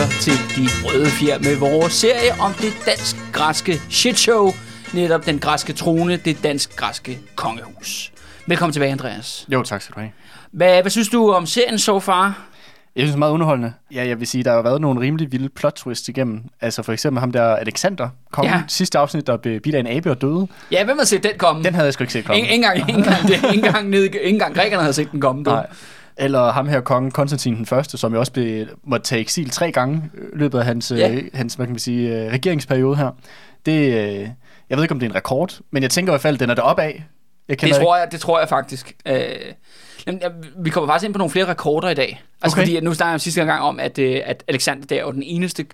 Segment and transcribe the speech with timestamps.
[0.00, 4.50] Lytter til De Røde Fjer med vores serie om det dansk-græske shitshow.
[4.94, 8.12] Netop den græske trone, det dansk-græske kongehus.
[8.46, 9.46] Velkommen tilbage, Andreas.
[9.48, 10.10] Jo, tak skal du have.
[10.52, 12.24] Hvad, hvad synes du om serien so far?
[12.96, 13.72] Jeg synes, det er meget underholdende.
[13.94, 16.42] Ja, jeg vil sige, der har været nogle rimelig vilde plot twists igennem.
[16.60, 18.62] Altså for eksempel ham der Alexander, kom Ja.
[18.68, 20.48] sidste afsnit, der blev bidt af en abe og døde.
[20.72, 21.62] Ja, hvem har set den komme?
[21.62, 22.38] Den havde jeg sgu ikke set komme.
[22.38, 25.44] Ingen engang, ingen engang, det, ingen engang, nede, ingen engang grækerne havde set den komme.
[25.44, 25.50] Du.
[25.50, 25.66] Nej.
[26.16, 29.72] Eller ham her, kongen Konstantin den første, som jo også blev, måtte tage eksil tre
[29.72, 31.08] gange i løbet af hans, Ja.
[31.08, 31.20] ja.
[31.34, 33.10] hans hvad kan man sige, øh, regeringsperiode her.
[33.66, 34.28] Det, øh,
[34.70, 36.50] jeg ved ikke, om det er en rekord, men jeg tænker i hvert fald, den
[36.50, 37.04] er deroppe af.
[37.48, 38.92] Jeg Det tror jeg, det tror jeg faktisk.
[39.06, 39.22] Øh,
[40.06, 42.22] jamen, jeg- vi kommer faktisk ind på nogle flere rekorder i dag.
[42.42, 42.66] Altså Okay.
[42.66, 45.22] fordi, nu snakker jeg sidste gang om, at, øh, at Alexander der er jo den
[45.22, 45.66] eneste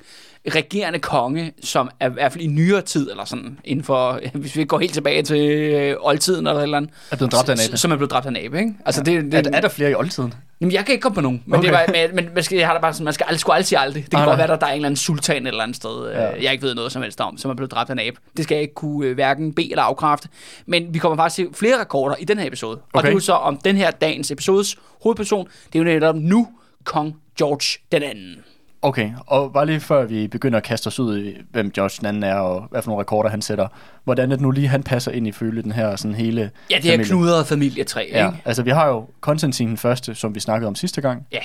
[0.55, 4.57] regerende konge, som er i hvert fald i nyere tid, eller sådan, inden for, hvis
[4.57, 7.61] vi går helt tilbage til øh, oldtiden eller eller andet, Er blevet dræbt af en
[7.69, 7.77] abe.
[7.77, 8.75] som er blevet dræbt af en abe, ikke?
[8.87, 9.13] Altså, Ja.
[9.13, 10.35] det, det, er, er der flere i oldtiden?
[10.61, 11.69] Jamen, jeg kan ikke komme på nogen, men, okay.
[11.69, 13.53] Det var, men, men man skal, jeg har da bare sådan, man skal aldrig, sgu
[13.53, 14.03] aldrig sige aldrig.
[14.03, 15.77] Det kan Nej, godt være, at der er en eller anden sultan et eller andet
[15.77, 16.23] sted, ja.
[16.25, 16.43] Ja.
[16.43, 18.17] jeg ikke ved noget som helst om, som er blevet dræbt af en abe.
[18.37, 20.29] Det skal jeg ikke kunne øh, hverken bede eller afkræfte.
[20.67, 22.77] Men vi kommer faktisk til flere rekorder i den her episode.
[22.77, 23.07] Og Okay.
[23.07, 26.49] det er jo så om den her dagens episodes hovedperson, det er jo netop nu
[26.85, 28.37] kong George den anden.
[28.83, 32.07] Okay, og bare lige før vi begynder at kaste os ud i, hvem George den
[32.07, 33.69] anden er, og hvad for nogle rekorder han sætter,
[34.05, 36.77] hvordan er det nu lige, han passer ind i følge den her sådan hele Ja,
[36.77, 37.05] det her familie?
[37.05, 38.43] knudrede familietræ, Ja, ikke?
[38.45, 41.27] altså vi har jo Konstantin den første, som vi snakkede om sidste gang.
[41.33, 41.39] Ja.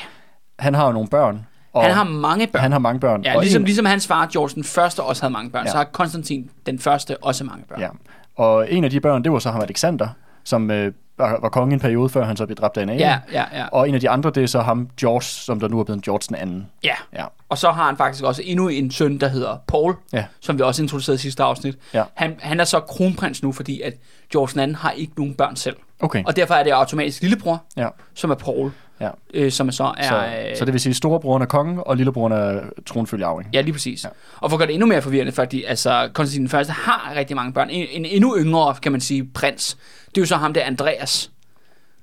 [0.59, 1.46] Han har jo nogle børn.
[1.74, 2.62] Og Han har mange børn.
[2.62, 3.24] Han har mange børn.
[3.24, 5.72] Ja, og ligesom, en, ligesom hans far, George den første, også havde mange børn, Ja.
[5.72, 7.80] så har Konstantin den første også mange børn.
[7.80, 7.88] Ja.
[8.36, 10.08] Og en af de børn, det var så ham Alexander,
[10.44, 13.00] som øh, var, var konge en periode, før han så blev dræbt af en abe.
[13.00, 13.44] ja, ja.
[13.53, 13.66] ja.
[13.72, 16.03] Og en af de andre, det er så ham George, som der nu er blevet
[16.03, 16.68] George den anden.
[16.84, 16.94] ja.
[17.13, 17.25] Ja.
[17.50, 20.25] Og så har han faktisk også endnu en søn, der hedder Paul, Ja.
[20.40, 21.78] som vi også introducerede i sidste afsnit.
[21.94, 22.03] Ja.
[22.13, 23.94] Han, han er så kronprins nu, fordi at
[24.31, 25.75] George II har ikke nogen børn selv.
[26.00, 26.24] Okay.
[26.25, 27.88] Og derfor er det automatisk lillebror, Ja.
[28.13, 28.72] som er Paul,
[29.02, 29.10] Ja.
[29.34, 30.08] øh, som så er...
[30.10, 30.16] Så,
[30.50, 33.50] øh, så det vil sige, at storebroren er konge, og lillebroren er tronfølge arving.
[33.54, 34.04] Ja, lige præcis.
[34.04, 34.10] Ja.
[34.40, 37.54] Og for at gøre det endnu mere forvirrende, fordi altså, Konstantin første har rigtig mange
[37.54, 37.70] børn.
[37.70, 39.78] En, en endnu yngre, kan man sige, prins.
[40.10, 41.32] Det er jo så ham der, Andreas,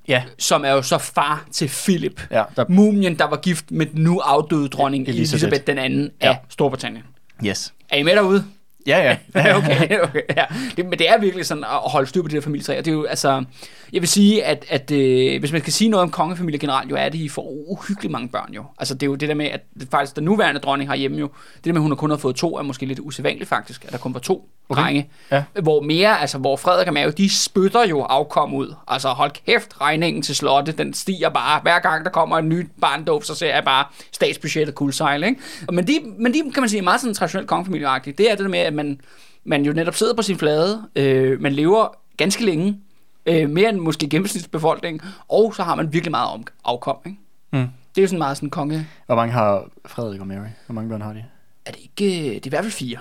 [0.09, 0.23] Ja.
[0.39, 2.23] som er jo så far til Philip.
[2.31, 5.67] Ja, der, Mumien, der var gift med den nu afdøde dronning Elisabeth, Elisabeth.
[5.67, 6.37] den anden af Ja.
[6.49, 7.05] Storbritannien.
[7.47, 7.75] yes.
[7.91, 8.45] Er I med derude?
[8.87, 9.56] Ja, ja.
[9.59, 10.44] okay, okay, ja.
[10.77, 12.78] Det, men det er virkelig sådan at holde styr på det der familietræ.
[12.78, 13.44] Og det er jo, altså,
[13.93, 16.97] jeg vil sige, at, at øh, hvis man skal sige noget om kongefamilie generelt, jo
[16.97, 18.65] er det, I får uhyggeligt mange børn jo.
[18.78, 21.31] Altså det er jo det der med, at det, faktisk den nuværende dronning herhjemme jo,
[21.56, 23.84] det der med, at hun har kun har fået to, er måske lidt usædvanligt faktisk,
[23.84, 24.83] at der kun var to okay.
[24.83, 25.11] Drenge.
[25.31, 25.44] Ja.
[25.62, 28.75] Hvor mere, altså hvor Frederik og Mave, de spytter jo afkom ud.
[28.88, 31.61] Altså hold kæft, regningen til slottet, den stiger bare.
[31.62, 35.41] Hver gang der kommer en ny barndåb, så ser jeg bare statsbudgettet kuldsejle, ikke?
[35.72, 38.19] Men de, men de, kan man sige, er meget sådan traditionelt kongefamilieagtigt.
[38.19, 39.01] Det er det der med, at man,
[39.45, 42.81] man jo netop sidder på sin flade, øh, man lever ganske længe,
[43.27, 47.19] øh, mere end måske gennemsnitsbefolkningen, og så har man virkelig meget om, afkom, ikke?
[47.53, 47.69] Mm.
[47.95, 48.87] Det er jo sådan meget sådan konge...
[49.06, 50.47] Hvor mange har Frederik og Mary?
[50.67, 51.25] Hvor mange børn har de?
[51.67, 52.34] Er det ikke...
[52.34, 52.99] Det er i hvert fald fire.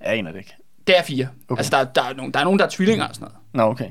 [0.00, 0.54] Jeg aner det ikke.
[0.86, 1.24] Det er fire.
[1.24, 1.34] Okay.
[1.48, 1.60] Okay.
[1.60, 3.38] Altså, der, der, er nogen, der er nogen, der er tvillinger og sådan noget.
[3.52, 3.90] Nå, okay.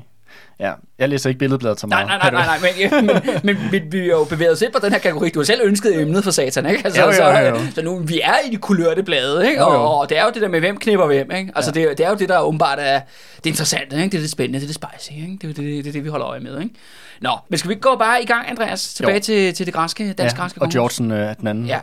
[0.60, 2.20] Ja, jeg læser ikke billedbladet så Nej, meget.
[2.22, 2.70] nej, nej, nej, nej,
[3.00, 5.30] men, ja, men, men vi, vi er jo bevæget os ind på den her kategori.
[5.30, 6.82] Du har selv ønsket emnet for satan, ikke?
[6.84, 7.58] Altså, Jo, jo, så, jo, jo.
[7.74, 9.60] så nu, vi er i de kulørte blade, ikke?
[9.62, 9.78] Jo, jo.
[9.80, 11.52] Og, og, det er jo det der med, hvem knipper hvem, ikke?
[11.54, 11.88] Altså, ja.
[11.88, 13.00] det, det er jo det, der åbenbart er
[13.36, 14.08] det interessante, ikke?
[14.08, 15.38] Det er det spændende, det er det spicy, ikke?
[15.42, 16.74] Det er det, det, det, vi holder øje med, ikke?
[17.20, 18.94] Nå, men skal vi ikke gå bare i gang, Andreas?
[18.94, 19.20] Tilbage Jo.
[19.20, 21.66] til, til det græske, dansk Ja, græske og Georgen øh, den anden.
[21.66, 21.80] Ja.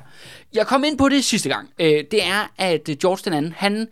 [0.53, 1.69] Jeg kom ind på det sidste gang.
[1.80, 3.88] Øh, det er, at George den anden, han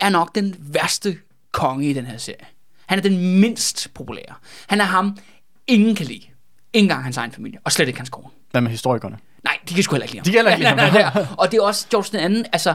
[0.00, 1.16] er nok den værste
[1.52, 2.38] konge i den her serie.
[2.86, 4.34] Han er den mindst populære.
[4.66, 5.18] Han er ham,
[5.66, 6.14] ingen kan lide.
[6.14, 8.28] Ikke engang hans egen familie, og slet ikke hans kone.
[8.50, 9.18] Hvad med historikerne?
[9.44, 10.24] Nej, de kan sgu heller ikke lide ham.
[10.24, 11.14] De kan heller ikke lide ham.
[11.24, 11.26] nej.
[11.38, 12.74] Og det er også George den anden, altså,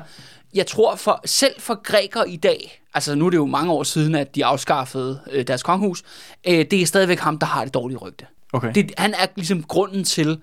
[0.53, 3.83] jeg tror for, selv for grækere i dag, altså nu er det jo mange år
[3.83, 6.03] siden, at de afskaffede øh, deres kongehus,
[6.47, 8.25] øh, det er stadigvæk ham, der har det dårlige rygte.
[8.53, 8.71] Okay.
[8.75, 10.41] Det, han er ligesom grunden til,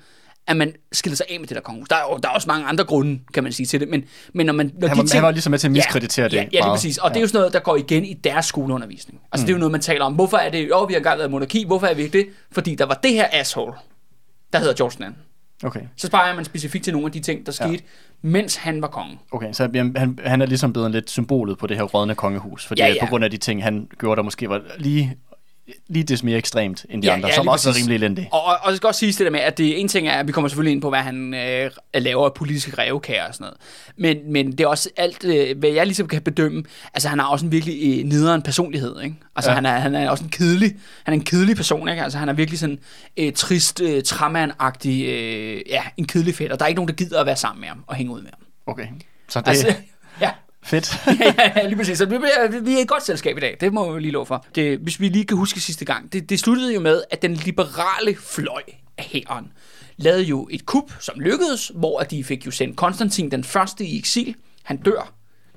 [0.48, 1.88] at man skiller sig af med det der kongehus.
[1.88, 4.04] Der er, jo, der er også mange andre grunde, kan man sige til det, men,
[4.34, 4.72] men når man...
[4.78, 6.48] Når Han de var- han var ligesom med til at miskreditere ja, det Ja, ja
[6.50, 6.72] lige meget.
[6.76, 6.98] præcis.
[6.98, 9.20] Og det er jo sådan noget, der går igen i deres skoleundervisning.
[9.32, 9.46] Altså mm.
[9.46, 10.14] det er jo noget, man taler om.
[10.14, 12.26] Hvorfor er det, jo, vi har engang været monarki, hvorfor er vi ikke det?
[12.52, 13.72] Fordi der var det her asshole,
[14.52, 15.10] der hedder George II.
[15.64, 15.80] Okay.
[15.96, 17.78] Så sparer man specifikt til nogle af de ting, der skete, ja.
[18.22, 19.18] mens han var konge.
[19.32, 22.80] Okay, så han, han er ligesom blevet lidt symbolet på det her rådne kongehus, fordi
[22.80, 22.98] Ja, ja, ja.
[23.00, 23.04] ja.
[23.06, 25.16] på grund af de ting, han gjorde, der måske var lige,
[25.88, 27.84] lige det mere ekstremt end de Ja, andre, ja, som også er præcis.
[27.86, 28.28] rimelig elendige.
[28.32, 30.12] Og, og, og det skal også siges det der med, at det en ting er,
[30.12, 33.44] at vi kommer selvfølgelig ind på, hvad han øh, laver af politiske revkager og sådan
[33.44, 33.56] noget.
[33.96, 36.64] Men, men det er også alt, øh, hvad jeg ligesom kan bedømme.
[36.94, 39.16] Altså han har også en virkelig øh, nederen personlighed, ikke?
[39.36, 39.54] Altså ja.
[39.54, 42.02] Han, er, han er også en kedelig, han er en kedelig person, ikke?
[42.02, 42.78] Altså han er virkelig sådan
[43.16, 46.52] øh, trist, øh, træmand-agtig, øh, ja, en kedelig.
[46.52, 48.22] Og der er ikke nogen, der gider at være sammen med ham og hænge ud
[48.22, 48.40] med ham.
[48.66, 48.86] Okay,
[49.28, 49.72] så det Altså, er
[50.66, 50.96] fedt.
[51.20, 51.98] ja, ja, lige præcis.
[51.98, 52.16] Så vi,
[52.64, 54.46] vi- er et godt selskab i dag, det må jeg jo lige love for.
[54.54, 57.34] Det, hvis vi lige kan huske sidste gang, det, det sluttede jo med, at den
[57.34, 58.62] liberale fløj
[58.98, 59.52] af hæren,
[59.96, 63.98] lavede jo et kup, som lykkedes, hvor de fik jo sendt Konstantin den første i
[63.98, 64.34] eksil.
[64.62, 65.12] Han dør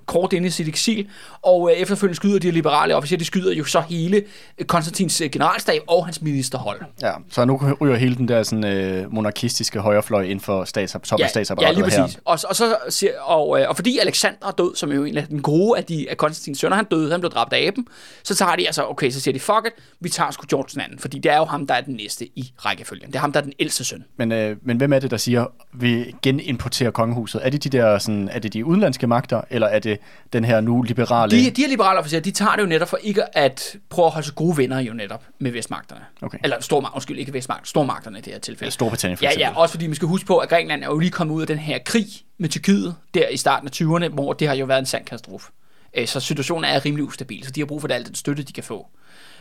[0.10, 1.08] kort inde i sit eksil,
[1.42, 4.24] og øh, efterfølgende skyder de liberale officerer, de skyder jo så hele
[4.58, 6.82] øh, Konstantins øh, generalstab og hans ministerhold.
[7.02, 11.20] Ja, så nu ryger hele den der sådan, øh, monarkistiske højrefløj inden for stats, top
[11.20, 12.04] ja, af statsapparatet Ja, lige her.
[12.04, 12.20] præcis.
[12.26, 15.28] Og, og, så, og, øh, og fordi Alexander er død, som er jo en af
[15.28, 17.88] den gode af, de, af Konstantins sønner, han døde, han blev dræbt af aben,
[18.24, 20.82] så tager de altså, okay, så siger de, fuck it, vi tager sgu George den
[20.82, 23.08] anden, fordi det er jo ham, der er den næste i rækkefølgen.
[23.08, 24.04] Det er ham, der er den ældste søn.
[24.18, 27.42] Men, øh, men hvem er det, der siger, vi genimporterer kongehuset?
[27.44, 29.99] Er det de der, sådan, er det de udenlandske magter, eller er det
[30.34, 31.32] den her nu liberale...
[31.32, 34.12] De, de her liberale officerer, de tager det jo netop for ikke at prøve at
[34.12, 36.02] holde sig gode venner jo netop med vestmagterne.
[36.22, 36.38] Okay.
[36.44, 38.66] Eller stormagt, undskyld, ikke vestmagt, stormagterne i det her tilfælde.
[38.66, 39.54] Ja, Storbritannien for Ja, eksempel.
[39.56, 41.48] ja, også fordi man skal huske på, at Grækenland er jo lige kommet ud af
[41.48, 42.06] den her krig
[42.38, 45.52] med Tyrkiet der i starten af 20'erne, hvor det har jo været en sand katastrofe.
[45.98, 48.54] Øh, Så situationen er rimelig ustabil, så de har brug for al den støtte, de
[48.54, 48.88] kan få,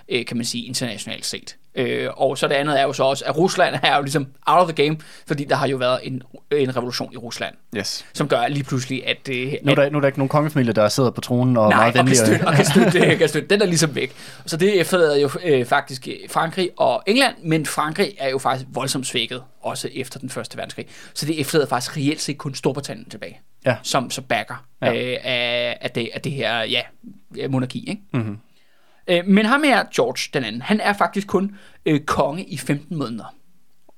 [0.08, 1.56] øh, kan man sige, internationalt set.
[1.74, 4.62] Øh, Og så det andet er jo så også, at Rusland er jo ligesom out
[4.68, 4.96] of the game,
[5.26, 6.22] fordi der har jo været en,
[6.52, 8.06] en revolution i Rusland, Yes.
[8.12, 9.28] som gør lige pludselig, at...
[9.30, 11.68] øh, Nu er, der, nu er der ikke nogen kongefamilie, der sidder på tronen og
[11.68, 12.16] Nej, meget og kan venlige.
[12.26, 13.48] støtte, og kan støtte, kan støtte.
[13.54, 14.12] Den er ligesom væk.
[14.46, 18.66] Så det efterlader jo øh, faktisk øh, Frankrig og England, men Frankrig er jo faktisk
[18.72, 20.86] voldsomt svækket, også efter den første verdenskrig.
[21.14, 23.76] Så det efterlader faktisk reelt set kun Storbritannien tilbage, Ja.
[23.82, 24.92] som så backer Ja.
[25.12, 26.80] øh, af, af, det, af det her ja,
[27.48, 27.84] monarki.
[27.90, 28.02] Ikke?
[28.12, 28.38] Mhm.
[29.08, 31.50] Øh, men ham her, George den anden, han er faktisk kun
[31.86, 33.34] øh, konge i 15 måneder.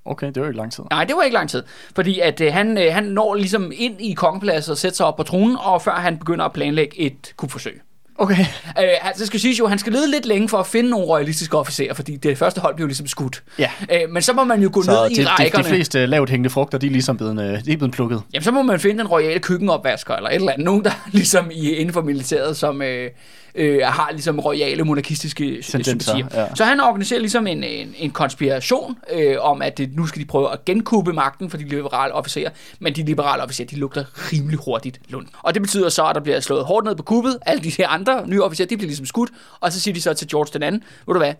[0.04, 0.84] Okay, det var jo ikke lang tid.
[0.90, 1.62] Nej, det var ikke lang tid.
[1.94, 5.16] Fordi at øh, han, øh, han når ligesom ind i kongepladsen og sætter sig op
[5.16, 7.80] på tronen, og før han begynder at planlægge et kupforsøg.
[8.18, 8.40] Okay.
[8.78, 11.06] Øh, han- det skal siges jo, han skal lede lidt længe for at finde nogle
[11.06, 13.42] royalistiske officerer, fordi det første hold blev ligesom skudt.
[13.58, 13.70] Ja.
[13.92, 15.64] Øh, men så må man jo gå Så ned de, i de, de rækkerne.
[15.64, 18.22] fleste lavt hængende frugter, de er ligesom blevet, øh, de er blevet plukket.
[18.32, 20.64] Jamen, så må man finde en royale køkkenopvasker, eller et eller andet.
[20.64, 23.10] Nogen, der ligesom i, inden for militæret, som øh,
[23.54, 26.42] øh, har ligesom royale monarkistiske Tendenser, sympatier.
[26.42, 26.54] ja.
[26.54, 30.26] Så han organiserer ligesom en, en, en konspiration øh, om, at det, nu skal de
[30.26, 32.50] prøve at genkubbe magten for de liberale officerer,
[32.80, 35.26] men de liberale officerer, de lugter rimelig hurtigt lund.
[35.42, 37.38] Og det betyder så, at der bliver slået hårdt ned på kuppet.
[37.46, 39.30] Alle de her andre nye officerer, de bliver ligesom skudt,
[39.60, 41.34] og så siger de så til George den anden, ved du hvad,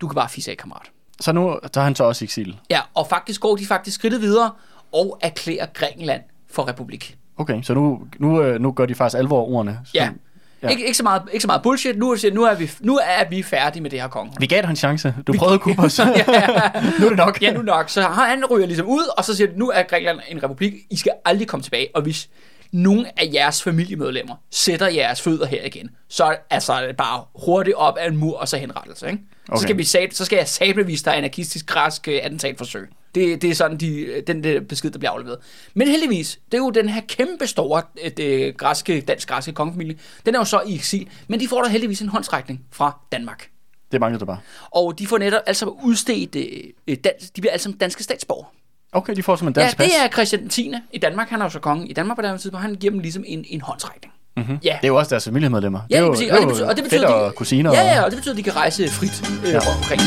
[0.00, 0.82] du kan bare fisse af, kammerat.
[1.20, 2.56] Så nu der er han så også eksil.
[2.70, 4.50] Ja, og faktisk går de faktisk skridtet videre
[4.92, 7.16] og erklærer Grækenland for republik.
[7.36, 9.78] Okay, så nu, nu, øh, nu gør de faktisk alvor ordene.
[9.84, 10.08] Så, Ja.
[10.62, 10.66] Ja.
[10.66, 10.70] ja.
[10.70, 11.98] Ikke, ikke, så meget, ikke så meget bullshit.
[11.98, 14.32] Nu, er- nu, er vi, nu er vi færdige med det her konge.
[14.38, 15.14] Vi gav dig en chance.
[15.26, 15.98] Du prøvede at kuppe os.
[15.98, 16.04] ja,
[16.98, 17.42] nu er det nok.
[17.42, 17.88] ja, nu nok.
[17.88, 20.72] Så han ryger ligesom ud, og så siger de, nu er Grækenland en republik.
[20.90, 21.88] I skal aldrig komme tilbage.
[21.94, 22.28] Og hvis
[22.72, 27.24] nogen af jeres familiemedlemmer sætter jeres fødder her igen, så er altså, er det bare
[27.34, 29.06] hurtigt op ad en mur, og så henrettelse.
[29.06, 29.22] Ikke?
[29.48, 29.58] Okay.
[29.58, 32.88] Så, skal vi, sat- så skal jeg sabelvise dig anarkistisk græsk øh, attentatforsøg.
[33.14, 35.38] Det, det er sådan de, den der besked, der bliver afleveret.
[35.74, 39.98] Men heldigvis, det er jo den her kæmpe store øh, det, græske, dansk-græske kongefamilie.
[40.26, 43.48] Den er jo så i eksil, men de får da heldigvis en håndsrækning fra Danmark.
[43.92, 44.38] Det manglede det bare.
[44.70, 46.36] Og de får netop altså udstedt,
[46.88, 48.46] øh, dans, de bliver sammen danske statsborgere.
[48.92, 49.86] Okay, de får simpelthen Ja, dansk pas.
[49.86, 50.72] det er Christian 10.
[50.92, 51.28] i Danmark.
[51.30, 52.62] Han er jo så konge i Danmark på det her tidspunkt.
[52.62, 54.12] Han giver dem ligesom en, en håndsrækning.
[54.36, 54.58] Mm-hmm.
[54.64, 55.80] Ja, Det er jo også deres familiemedlemmer.
[55.90, 56.26] ja det er jo, præcis.
[56.26, 57.72] det er og, det betyder, og det betyder, de, og kusiner.
[57.74, 59.50] Ja, og- ja, og det betyder, at de kan rejse frit øh, Ja.
[59.52, 59.58] ja.
[59.78, 60.00] omkring.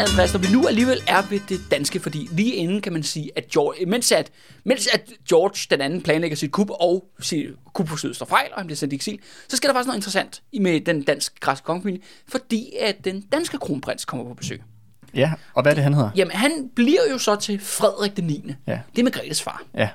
[0.00, 3.30] Andreas, når vi nu alligevel er ved det danske, fordi lige inden kan man sige,
[3.36, 4.30] at George, mens, at,
[4.64, 8.66] mens at George den anden planlægger sit kup, og sit kupforsøget står fejl, og han
[8.66, 12.72] bliver sendt i eksil, så sker der faktisk noget interessant med den dansk-græske kongefamilie, fordi
[12.80, 14.62] at den danske kronprins kommer på besøg.
[15.14, 16.10] Ja, og hvad er det, han hedder?
[16.16, 18.54] Jamen, han bliver jo så til Frederik den 9.
[18.66, 18.78] Ja.
[18.92, 19.62] Det er Margrethes far.
[19.74, 19.88] Ja.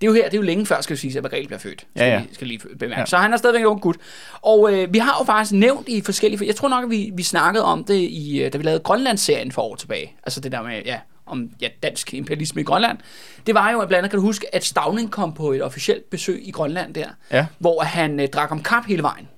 [0.00, 1.58] Det er jo her, det er jo længe før, skal vi sige, at Margrethe bliver
[1.58, 1.80] født.
[1.80, 2.22] Skal, Ja, ja.
[2.28, 3.00] Vi, skal lige bemærke.
[3.00, 3.06] Ja.
[3.06, 3.96] Så han er stadigvæk en ung gut.
[4.42, 6.46] Og øh, vi har jo faktisk nævnt i forskellige...
[6.46, 9.52] Jeg tror nok, at vi, vi snakkede om det, i, øh, da vi lavede Grønlandsserien
[9.52, 10.12] for år tilbage.
[10.24, 12.98] Altså det der med, ja, om ja, dansk imperialisme i Grønland.
[13.46, 16.10] Det var jo, at blandt andet kan du huske, at Stavning kom på et officielt
[16.10, 17.46] besøg i Grønland der, Ja.
[17.58, 19.28] hvor han øh, drak om kap hele vejen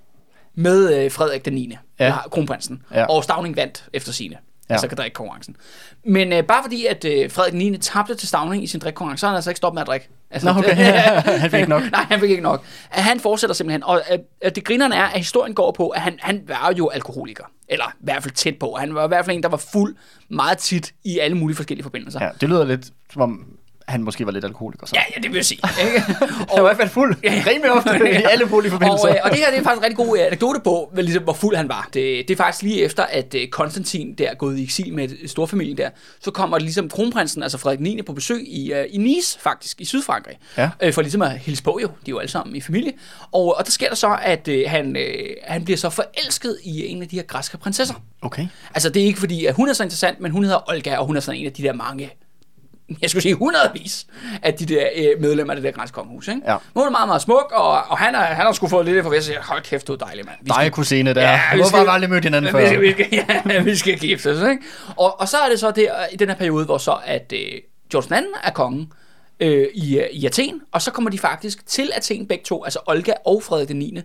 [0.55, 1.77] med øh, Frederik den 9.
[1.99, 2.15] Ja.
[2.31, 2.83] Kronprinsen.
[2.95, 3.05] Ja.
[3.05, 4.37] Og Stavning vandt efter sine.
[4.69, 4.75] Ja.
[4.75, 5.57] Altså kan drikke konkurrencen.
[6.05, 7.79] Men øh, bare fordi, at øh, Frederik den 9.
[7.79, 10.09] tabte til Stavning i sin drikkonkurrence, så har han altså ikke stoppet med at drikke.
[10.33, 10.75] Altså, Nå, okay.
[11.41, 11.83] Han fik ikke nok.
[11.91, 12.65] Nej, han fik ikke nok.
[12.91, 13.83] At Han fortsætter simpelthen.
[13.83, 16.89] Og at, at det grinerne er, at historien går på, at han, han var jo
[16.89, 17.45] alkoholiker.
[17.69, 18.77] Eller i hvert fald tæt på.
[18.79, 19.97] Han var i hvert fald en, der var fuld
[20.29, 22.25] meget tit i alle mulige forskellige forbindelser.
[22.25, 23.47] ja, det lyder lidt, som om
[23.93, 24.87] han måske var lidt alkoholiker.
[24.87, 24.93] Så.
[24.97, 25.61] Ja, ja, det vil jeg sige.
[25.87, 26.01] Ikke?
[26.27, 27.17] Han var i hvert fald fuld.
[27.25, 29.09] Rimelig ofte i alle mulige forbindelser.
[29.09, 31.05] Og, øh, og det her det er faktisk en rigtig god øh, anekdote på, hvad,
[31.05, 31.89] ligesom, hvor fuld han var.
[31.95, 35.05] Det, det er faktisk lige efter, at øh, Konstantin der er gået i eksil med
[35.05, 38.03] et- storfamilien der, så kommer ligesom kronprinsen, altså Frederik 9.
[38.03, 40.39] på besøg i, øh, i Nice faktisk, i Sydfrankrig.
[40.59, 40.71] Ja.
[40.83, 42.93] Øh, for ligesom at hilse på jo, de er jo alle sammen i familie.
[43.33, 46.87] Og, og der sker der så, at øh, han, øh, han bliver så forelsket i
[46.87, 47.95] en af de her græske prinsesser.
[48.23, 48.47] Okay.
[48.75, 51.07] Altså det er ikke fordi, at hun er så interessant, men hun hedder Olga, og
[51.07, 52.11] hun er sådan en af de der mange
[53.03, 54.07] jeg skulle sige hundredvis
[54.43, 56.29] af de der øh, medlemmer af det der grænskongehus.
[56.29, 56.41] Ikke?
[56.47, 56.57] Ja.
[56.75, 59.11] Hun er meget, meget smuk, og, og han, er, han har sgu fået lidt for
[59.11, 60.37] at sige, hold kæft, du er dejlig, mand.
[60.43, 61.23] Vi skal- kusine der.
[61.23, 62.81] Ja, vi Hvorfor har vi aldrig mødt hinanden vi skal, før?
[62.81, 64.63] vi skal, ja, vi skal gifte os, ikke?
[64.97, 67.41] Og, og så er det så der, i den her periode, hvor så at øh,
[67.93, 68.93] George II er kongen
[69.41, 72.79] øh, i, øh, i Athen, og så kommer de faktisk til Athen begge to, altså
[72.87, 74.01] Olga og Frederik den 9.,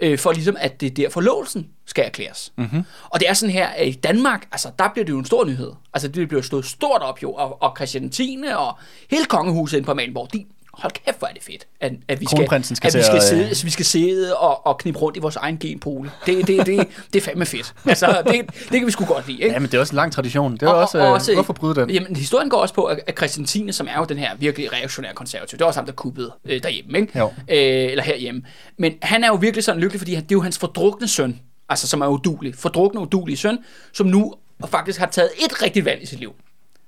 [0.00, 2.52] øh, for ligesom at det der forlovelsen skal erklæres.
[2.56, 2.82] Mm-hmm.
[3.08, 5.44] Og det er sådan her, at i Danmark, altså der bliver det jo en stor
[5.44, 5.72] nyhed.
[5.94, 8.38] Altså det bliver stået stort op jo, og, og Christian 10.
[8.56, 8.78] og
[9.10, 10.44] hele kongehuset inde på Amalienborg, de
[10.78, 13.48] hold kæft, hvor er det fedt, at, at vi skal, at vi skal, sidde, øh,
[13.48, 16.10] altså, vi skal sidde og, og knippe rundt i vores egen genpole.
[16.26, 17.74] Det, det, det, det er fandme fedt.
[17.86, 19.52] Altså, det, det kan vi sgu godt lide, ikke?
[19.52, 20.52] Ja, men det er også en lang tradition.
[20.52, 21.90] Det er også, øh, hvorfor bryde den?
[21.90, 25.14] Jamen, historien går også på, at Christian 10., som er jo den her virkelig reaktionære
[25.14, 27.18] konservativ, det er også ham, der kuppede øh, derhjemme, ikke?
[27.18, 27.26] Jo.
[27.26, 28.42] Øh, eller herhjemme.
[28.78, 31.40] Men han er jo virkelig sådan lykkelig, fordi han, det er jo hans fordrukne søn,
[31.68, 33.58] altså som er udulig, fordrukne udulige søn,
[33.92, 34.34] som nu
[34.66, 36.34] faktisk har taget et rigtigt valg i sit liv.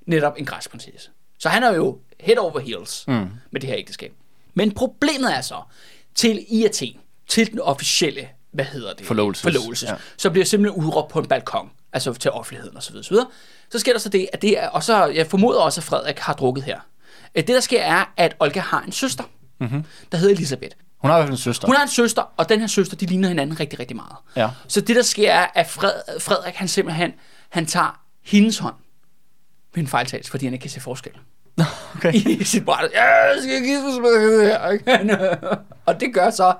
[0.06, 1.10] Netop en græsprinsesse.
[1.38, 3.28] Så han er jo head over heels mm.
[3.50, 4.12] med det her ægteskab.
[4.54, 5.60] Men problemet er så,
[6.14, 6.96] til i Athen,
[7.28, 9.06] til den officielle, hvad hedder det?
[9.06, 9.42] Forlovelses.
[9.42, 9.88] Forlovelses.
[9.88, 9.94] Ja.
[10.16, 13.02] Så bliver simpelthen udråbt på en balkon, altså til offentligheden osv.
[13.02, 13.26] Så, videre.
[13.70, 16.18] så sker der så det, at det er, og så, jeg formoder også, at Frederik
[16.18, 16.80] har drukket her.
[17.34, 19.24] Øh, Det, der sker, er, at Olga har en søster,
[19.60, 19.84] mm-hmm.
[20.12, 20.76] der hedder Elisabeth.
[20.98, 21.66] Hun har i hvert fald en søster.
[21.66, 24.16] Hun har en søster, og den her søster, de ligner hinanden rigtig, rigtig meget.
[24.36, 24.50] Ja.
[24.68, 27.12] Så det, der sker, er, at Fred, Frederik, han simpelthen,
[27.48, 28.74] han tager hendes hånd
[29.76, 31.12] med en fejltagelse, fordi han ikke kan se forskel
[31.96, 32.14] Okay.
[32.40, 32.90] i sit bræt.
[32.94, 35.36] Ja, jeg skal ikke?
[35.86, 36.54] og det gør så,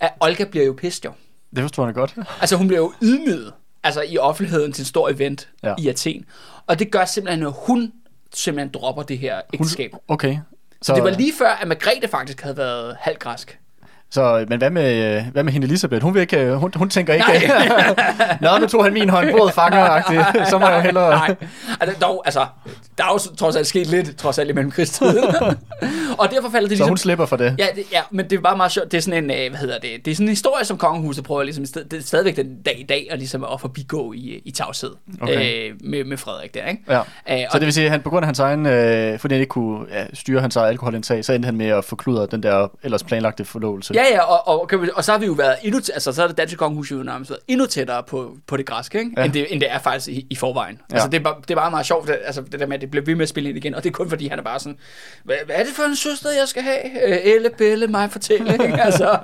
[0.00, 1.12] at Olga bliver jo pissed jo.
[1.56, 2.14] Det forstår jeg godt.
[2.40, 5.74] Altså hun bliver jo ydmyget altså i offentligheden til en stor event Ja.
[5.78, 6.24] i Athen.
[6.66, 7.92] Og det gør simpelthen, at hun
[8.34, 9.92] simpelthen dropper det her ægteskab.
[9.92, 10.38] Hun, Okay.
[10.82, 13.58] Så, det var lige før, at Margrethe faktisk havde været halvgræsk.
[14.10, 16.02] Så, men hvad med, hvad med hende Elisabeth?
[16.02, 17.26] Hun, vil ikke, øh, hun, hun tænker ikke.
[18.40, 20.02] Nå, nu tog han min hånd, båd fanger
[20.50, 21.10] så må jeg hellere...
[21.10, 21.34] Nej,
[21.80, 22.46] altså, dog, altså,
[22.98, 25.24] der er jo trods alt sket lidt, trods alt i mellemkrigstiden.
[26.18, 26.88] og derfor falder det Så ligesom...
[26.88, 27.54] hun slipper for det.
[27.58, 28.92] Ja, det, ja, men det er bare meget sjovt.
[28.92, 29.90] Det er sådan en, øh, hvad hedder det?
[30.04, 32.82] Det er sådan en historie, som kongehuset prøver ligesom, det er stadigvæk den dag i
[32.88, 35.68] dag, at ligesom at forbigå i, i tavshed Okay.
[35.70, 36.82] øh, med, med Frederik der, ikke?
[36.88, 36.98] Ja.
[36.98, 39.40] Øh, Så det vil sige, at han på grund af hans egen, øh, fordi han
[39.40, 42.68] ikke kunne ja, styre hans eget alkoholindtag, så endte han med at forkludre den der
[42.82, 43.94] ellers planlagte forlovelse.
[43.96, 46.26] Ja, ja, og, og, vi, og så har vi jo været endnu, altså så er
[46.26, 49.10] det danske kongehus jo nærmest været endnu tættere på, på det græske, ikke?
[49.16, 49.24] Ja.
[49.24, 50.80] End, det, end det er faktisk i, i forvejen.
[50.90, 50.94] Ja.
[50.94, 52.90] Altså det er, bare, det er bare meget sjovt, altså det der med, at det
[52.90, 54.58] bliver ved med at spille ind igen, og det er kun fordi, han er bare
[54.60, 54.78] sådan,
[55.24, 57.08] hvad, hvad er det for en søster, jeg skal have?
[57.08, 58.82] Øh, Elle, Belle, mig fortælle, ikke?
[58.82, 59.18] Altså,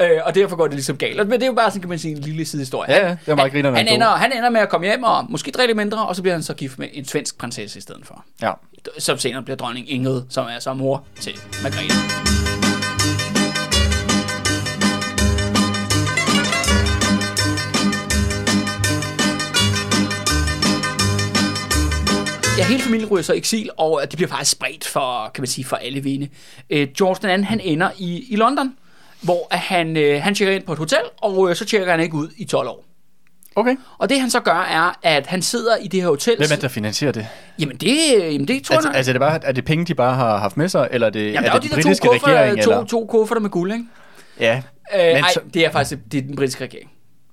[0.00, 1.16] øh, og derfor går det ligesom galt.
[1.28, 2.92] Men det er jo bare sådan, kan man sige, en lille sidehistorie.
[2.92, 5.26] Ja, ja, det var meget han, han, ender, han ender med at komme hjem og
[5.28, 8.06] måske drikke mindre, og så bliver han så gift med en svensk prinsesse i stedet
[8.06, 8.24] for.
[8.42, 8.52] ja.
[8.98, 11.32] Som senere bliver dronning Ingrid, som er så mor til
[11.62, 12.87] Margrethe.
[22.58, 25.46] Ja, hele familien ryger så i eksil, og det bliver faktisk spredt for, kan man
[25.48, 26.28] sige, for alle vinde.
[26.70, 28.74] Øh, George den anden, han ender i, i London,
[29.20, 32.00] hvor at han, øh, han tjekker ind på et hotel, og øh, så tjekker han
[32.00, 32.84] ikke ud i 12 år.
[33.56, 33.76] Okay.
[33.98, 36.36] Og det han så gør, er, at han sidder i det her hotel.
[36.36, 37.26] Hvem er det, der finansierer det?
[37.58, 38.96] Jamen det, jamen det tror jeg Altså, nok.
[38.96, 41.10] altså er, det bare, er det penge, de bare har haft med sig, eller er
[41.10, 42.62] det, Jamen, er der det jo den de der to britiske kufferter, regering?
[42.64, 42.84] to, eller?
[42.84, 43.84] to kufferter med guld, ikke?
[44.40, 44.62] Ja,
[44.94, 46.90] Øh, Men ej, så- det er faktisk det er den britiske regering,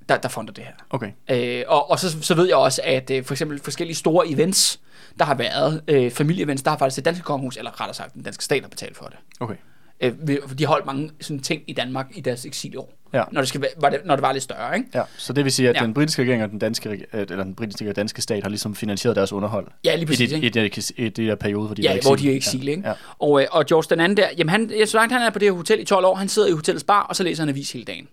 [0.10, 0.72] der, der fonder det her.
[0.90, 1.12] okay.
[1.32, 4.80] Øh, og og så, så ved jeg også, at øh, for eksempel forskellige store events,
[5.20, 8.24] der har været, øh, familieevents, der har faktisk det danske kongehus, eller rettere sagt, den
[8.24, 9.16] danske stat har betalt for det.
[9.40, 9.56] okay.
[10.02, 10.12] Øh,
[10.58, 13.24] de har holdt mange sådan ting i Danmark i deres eksilår, Ja.
[13.32, 14.90] når, det skal, være- var det, når det var lidt større, ikke?
[14.94, 15.82] Ja, så det vil sige, at Ja.
[15.82, 18.76] den britiske regering og den danske, øh, eller den britiske og danske stat har ligesom
[18.76, 19.68] finansieret deres underhold.
[19.86, 20.48] Ja, lige præcis, I det, ikke?
[20.66, 22.36] i, det, i det der periode, hvor de Ja, var i hvor de er i
[22.36, 22.82] eksil, ikke?
[22.90, 22.94] Ja.
[23.20, 25.40] Og, øh, og George den anden der, jamen han, jeg så langt han er på
[25.40, 27.50] det her hotel i 12 år, han sidder i hotellets bar, og så læser han
[27.50, 28.08] avis hele dagen.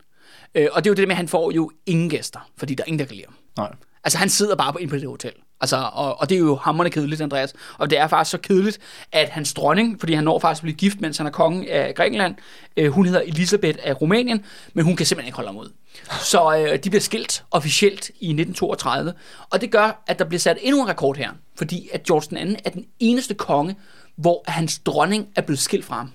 [0.54, 2.84] Øh, og det er jo det med, at han får jo ingen gæster, fordi der
[2.84, 3.36] er ingen, der kan lide ham.
[3.56, 3.74] Nej.
[4.04, 5.32] Altså, han sidder bare på, inde på det hotel.
[5.60, 7.54] Altså, og, og det er jo hammerende kedeligt, Andreas.
[7.78, 8.78] Og det er faktisk så kedeligt,
[9.12, 11.94] at hans dronning, fordi han når faktisk at blive gift, mens han er konge af
[11.94, 12.34] Grækenland,
[12.76, 14.44] øh, hun hedder Elisabeth af Rumænien,
[14.74, 15.72] men hun kan simpelthen ikke holde ham ud.
[16.20, 19.14] Så øh, de bliver skilt officielt i 1932,
[19.50, 22.56] og det gør, at der bliver sat endnu en rekord her, fordi at George anden
[22.64, 23.76] er den eneste konge,
[24.16, 26.10] hvor hans dronning er blevet skilt fra ham.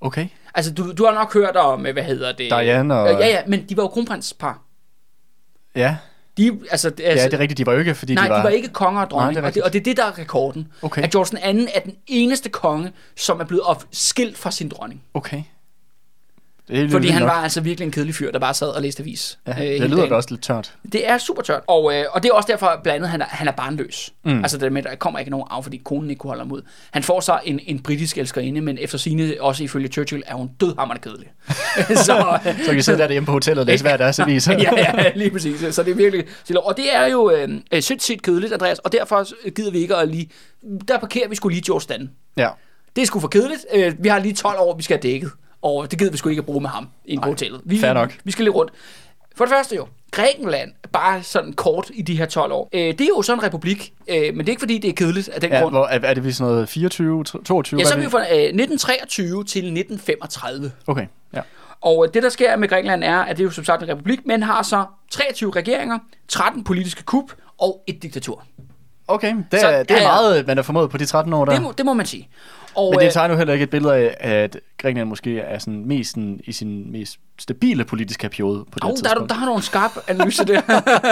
[0.00, 0.28] Okay.
[0.54, 2.50] Altså, du, du har nok hørt om, øh, hvad hedder det?
[2.50, 4.62] Diane og- Øh, Ja, ja, men de var jo kronprinspar.
[5.76, 5.96] Ja.
[6.36, 7.58] De, altså, ja, det er rigtigt.
[7.58, 8.36] De var jo ikke, fordi Nej, de var...
[8.36, 10.04] de var ikke konger og dronning, Nej, det og, det, og det er det, der
[10.04, 10.68] er rekorden.
[10.82, 11.02] Okay.
[11.02, 15.02] At George den anden er den eneste konge, som er blevet skilt fra sin dronning.
[15.14, 15.42] Okay.
[16.70, 17.28] Det Fordi han nok.
[17.30, 19.38] var altså virkelig en kedelig fyr, der bare sad og læste avis.
[19.46, 20.10] Ja, øh, det lyder dagen.
[20.10, 20.74] da også lidt tørt.
[20.92, 21.60] Det er super tørt.
[21.66, 24.10] Og, øh, og det er også derfor, blandt andet, han er, han er barnløs.
[24.24, 24.38] Mm.
[24.38, 26.62] Altså det med, der kommer ikke nogen af, fordi konen ikke kunne holde ham ud.
[26.90, 30.50] Han får så en, en britisk elskerinde, men efter sine også ifølge Churchill, er hun
[30.60, 31.26] dødhammerende kedelig.
[32.06, 34.48] så, øh, Så kan I sidde der hjemme på hotellet og læse hver deres avis.
[34.48, 35.74] ja, ja, lige præcis.
[35.74, 36.24] Så det er virkelig...
[36.56, 40.08] Og det er jo øh, øh, sindssygt kedeligt, Andreas, og derfor gider vi ikke at
[40.08, 40.30] lige...
[40.88, 42.10] Der parkerer vi skulle lige George Stan.
[42.36, 42.48] ja.
[42.96, 43.66] Det er sgu for kedeligt.
[43.74, 45.30] Øh, vi har lige 12 år, vi skal have dækket.
[45.62, 47.60] Og det gider vi sgu ikke at bruge med ham inde på hotellet.
[47.64, 48.16] Vi, fair nok.
[48.24, 48.72] vi skal lige rundt.
[49.36, 52.68] For det første jo, Grækenland, bare sådan kort i de her 12 år.
[52.72, 54.94] Øh, det er jo sådan en republik, øh, men det er ikke fordi, det er
[54.94, 55.72] kedeligt af den ja grund.
[55.74, 57.80] hvor, er, er det vi sådan noget 24, 22?
[57.80, 60.72] Ja, så er vi fra øh, 1923 til 1935.
[60.86, 61.40] Okay, ja.
[61.80, 63.88] Og øh, det, der sker med Grækenland, er, at det er jo som sagt en
[63.88, 65.98] republik, men har så 23 regeringer,
[66.28, 68.44] 13 politiske kup og et diktatur.
[69.08, 70.08] Okay, det Så- det er ja.
[70.08, 71.52] meget, man har formået på de 13 år der.
[71.52, 72.28] Det må, det må man sige.
[72.74, 75.58] Og, Men det øh, tager nu heller ikke et billede af, at Grækenland måske er
[75.58, 79.14] sådan mest sådan, i sin mest stabile politiske periode på det oh, her der, er
[79.14, 79.30] tidspunkt.
[79.30, 80.60] der har en skarp analyse der.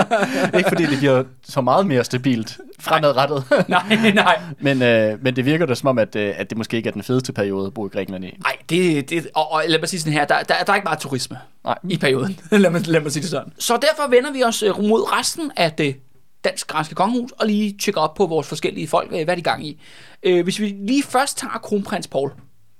[0.58, 3.44] Ikke fordi det bliver så meget mere stabilt fremadrettet.
[3.68, 4.40] nej, nej.
[4.60, 6.92] men, øh, men det virker da som om, at, øh, at det måske ikke er
[6.92, 8.38] den fedeste periode at bo i Grækenland i.
[8.42, 10.86] Nej, det, det og, og lad mig sige sådan her, der, der, der er ikke
[10.86, 11.78] meget turisme Nej.
[11.88, 12.38] i perioden.
[12.50, 13.52] lad, mig, lad mig sige det sådan.
[13.58, 15.96] Så derfor vender vi os øh, mod resten af det
[16.44, 19.40] dansk-græske kongehus og lige tjekker op på vores forskellige folk, øh, hvad de er i
[19.40, 19.80] gang i.
[20.22, 22.32] Øh, hvis vi lige først tager kronprins Paul.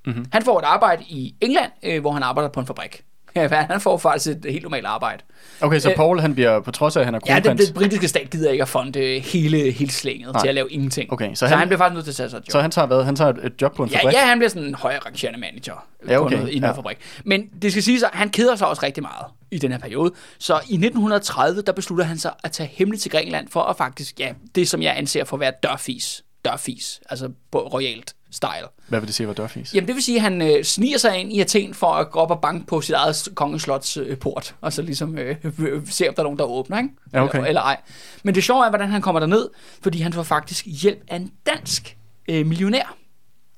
[0.06, 0.24] Mm-hmm.
[0.32, 3.04] Han får et arbejde i England, øh, hvor han arbejder på en fabrik.
[3.36, 5.22] Ja, han får faktisk et helt normalt arbejde.
[5.60, 7.66] Okay, så Øh, Paul, han bliver, på trods af, at han er Ja, kronprins, den,
[7.66, 10.42] den britiske stat gider ikke at fonde hele, hele slænget Nej.
[10.42, 11.12] til at lave ingenting.
[11.12, 12.52] Okay, så han- så han bliver faktisk nødt til at tage sig et job.
[12.52, 13.02] så han tager hvad?
[13.04, 14.14] Han tager et, et job på en Ja, fabrik?
[14.14, 16.78] ja, han bliver sådan en højere rangerende manager Ja, på okay, noget, i noget ja.
[16.78, 16.96] fabrik.
[17.24, 20.14] Men det skal siges, at han keder sig også rigtig meget i den her periode.
[20.38, 24.20] Så i 1930, der beslutter han sig at tage hemmeligt til Grækenland for at faktisk,
[24.20, 26.22] ja, det som jeg anser for at være dørfis.
[26.44, 28.66] Dørfis, altså på royalt style.
[28.88, 29.74] Hvad vil det sige, var dørfis?
[29.74, 32.18] Jamen det vil sige, at han øh, sniger sig ind i Athen for at gå
[32.18, 36.08] op og banke på sit eget kongeslots øh, port, og så ligesom øh, øh, se,
[36.08, 36.90] om der er nogen, der åbner, ikke?
[37.12, 37.38] Ja, okay.
[37.38, 37.76] Eller, eller ej.
[38.22, 39.48] Men det sjove er, hvordan han kommer derned,
[39.82, 41.96] fordi han får faktisk hjælp af en dansk
[42.28, 42.94] øh, millionær,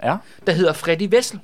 [0.02, 1.40] Ja, der hedder Freddy Vessel.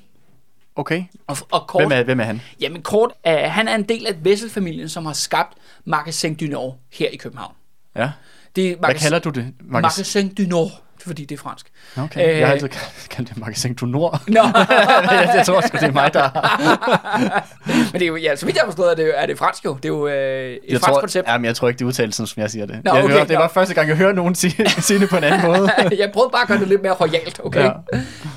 [0.77, 1.05] okay.
[1.27, 2.41] Og, og kort, Hvem er, hvem er han?
[2.61, 6.79] Jamen kort, uh, han er en del af Vessel-familien, som har skabt Magasin du Nord
[6.93, 7.55] her i København.
[7.97, 8.11] Ja.
[8.57, 9.55] Det er Hvad kalder du det?
[9.61, 10.71] Magas- Magasin du Nord,
[11.07, 11.67] fordi det er fransk.
[11.97, 12.69] Okay, Øh, jeg har altid
[13.11, 14.23] kaldt det Magasin du Nord.
[14.29, 14.41] Nå,
[15.11, 16.31] jeg, jeg tror sgu, det er mig, der...
[17.93, 19.65] men det er jo, ja, så vidt jeg har forstået, er det, er det fransk
[19.65, 19.75] jo.
[19.75, 21.29] Det er jo øh, et Jeg fransk tror, koncept.
[21.29, 22.85] Jamen, jeg tror ikke, det udtalelsen, som jeg siger det.
[22.85, 25.17] Nå, jeg okay, hører, det var første gang, jeg hører nogen sige, sige det på
[25.17, 25.71] en anden måde.
[25.99, 27.65] jeg prøvede bare at gøre det lidt mere royalt, okay?
[27.65, 27.73] Ja.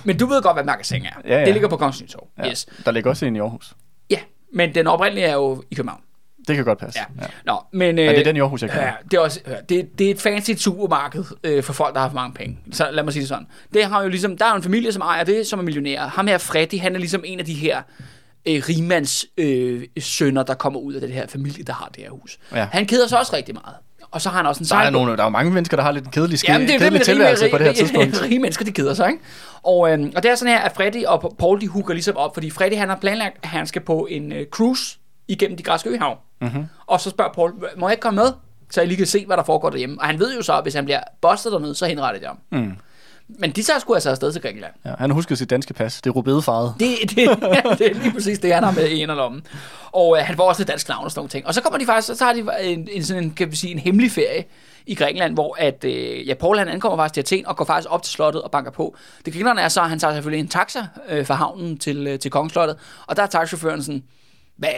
[0.03, 1.09] Men du ved godt, hvad Magasin er.
[1.25, 1.45] Ja, ja.
[1.45, 2.27] Det ligger på Kongens Nytorv.
[2.37, 2.49] Ja.
[2.49, 2.67] Yes.
[2.85, 3.73] Der ligger også en i Aarhus.
[4.09, 4.19] Ja,
[4.53, 6.01] men den oprindelige er jo i København.
[6.47, 6.99] Det kan godt passe.
[7.21, 7.25] Ja.
[7.45, 7.99] Nå, men...
[7.99, 8.81] Øh, Ja, det er den i Aarhus, jeg kan.
[8.81, 12.09] Ja, det er, også, det, det er et fancy supermarked øh, for folk, der har
[12.09, 12.59] for mange penge.
[12.71, 13.47] Så lad mig sige det sådan.
[13.73, 16.07] Det har jo ligesom, der er jo en familie, som ejer det, som er millionærer.
[16.07, 17.81] Ham her, Freddy, han er ligesom en af de her
[18.47, 22.09] øh, rimands øh, sønner, der kommer ud af den her familie, der har det her
[22.09, 22.39] hus.
[22.55, 22.67] Ja.
[22.71, 23.75] Han keder sig også rigtig meget.
[24.11, 25.83] Og så har han også en Der er, nogle, der er jo mange mennesker, der
[25.83, 27.65] har lidt en kedelig, ske, Jamen, det er det kedelig med tilværelse rige, på det
[27.65, 28.21] her tidspunkt.
[28.25, 29.23] rige mennesker, de keder sig, ikke?
[29.63, 32.33] Og, øhm, og det er sådan her, at Freddy og Paul, de hooker ligesom op,
[32.33, 34.97] fordi Freddy, han har planlagt, at han skal på en øh, cruise
[35.29, 36.17] igennem de græske øhav.
[36.41, 36.49] Mhm.
[36.49, 36.65] Mm-hmm.
[36.87, 38.31] Og så spørger Paul, må jeg ikke komme med?
[38.71, 39.99] Så jeg lige kan se, hvad der foregår derhjemme.
[39.99, 42.37] Og han ved jo så, at hvis han bliver bustet dernede, så henretter de ham.
[42.51, 42.73] Mm.
[43.39, 44.73] Men de tager sgu altså afsted til Grækenland.
[44.85, 46.01] Ja, han husker sit danske pas.
[46.01, 46.73] Det er rubedefarvet.
[46.79, 47.15] Det, det,
[47.79, 49.43] det er lige præcis det, han har med i en af lommen.
[49.91, 51.47] Og øh, han får også et dansk navn og sådan nogle ting.
[51.47, 53.71] Og så kommer de faktisk, så tager de en, en, sådan en, kan vi sige,
[53.73, 54.43] en hemmelig ferie
[54.85, 57.87] i Grækenland, hvor at, øh, ja, Paul han ankommer faktisk til Athen og går faktisk
[57.91, 58.95] op til slottet og banker på.
[59.25, 62.19] Det grinerne er så, at han tager selvfølgelig en taxa øh, fra havnen til, øh,
[62.19, 64.03] til kongeslottet, og der er taxachaufføren sådan,
[64.59, 64.69] hvad,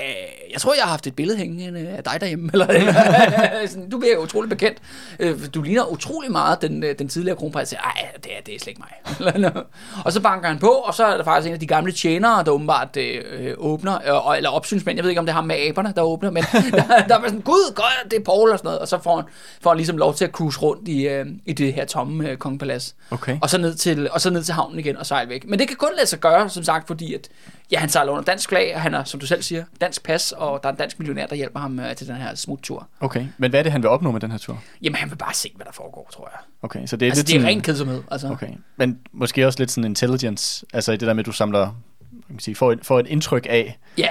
[0.54, 2.50] jeg tror, jeg har haft et billede hængende af dig derhjemme.
[2.54, 4.78] Eller, eller, du bliver utrolig bekendt.
[5.20, 7.74] Øh, Du ligner utrolig meget den, øh, den tidligere kronprins.
[7.74, 9.54] Nej, det er, det er slet ikke mig.
[10.06, 12.44] og så banker han på, og så er der faktisk en af de gamle tjenere,
[12.44, 14.98] der åbenbart øh, åbner, øh, eller opsynsmænd.
[14.98, 17.22] Jeg ved ikke, om det er ham med aberne, der åbner, men der, der er
[17.24, 18.80] sådan, gud, godt, det er Paul og sådan noget.
[18.80, 19.26] Og så får han,
[19.62, 22.38] får han ligesom lov til at cruise rundt i, øh, i det her tomme øh,
[22.38, 22.96] kongepalads.
[23.12, 23.38] Okay.
[23.42, 25.48] Og så, ned til, og så ned til havnen igen og sejle væk.
[25.48, 27.30] Men det kan kun lade sig gøre, som sagt, fordi at,
[27.72, 30.32] ja, han sejler under dansk flag, og han er, som du selv siger, dansk pas,
[30.32, 32.88] og der er en dansk millionær, der hjælper ham øh, til den her smuttur.
[33.00, 34.60] Okay, men hvad er det, han vil opnå med den her tur?
[34.82, 36.40] Jamen, han vil bare se, hvad der foregår, tror jeg.
[36.62, 38.04] Okay, så det er Altså, lidt det er sådan, ren kedsomhed.
[38.12, 38.28] Altså.
[38.28, 41.82] Okay, men måske også lidt sådan intelligence, altså i det der med, at du samler,
[42.30, 44.10] man sige, får, et, får et indtryk af, Ja,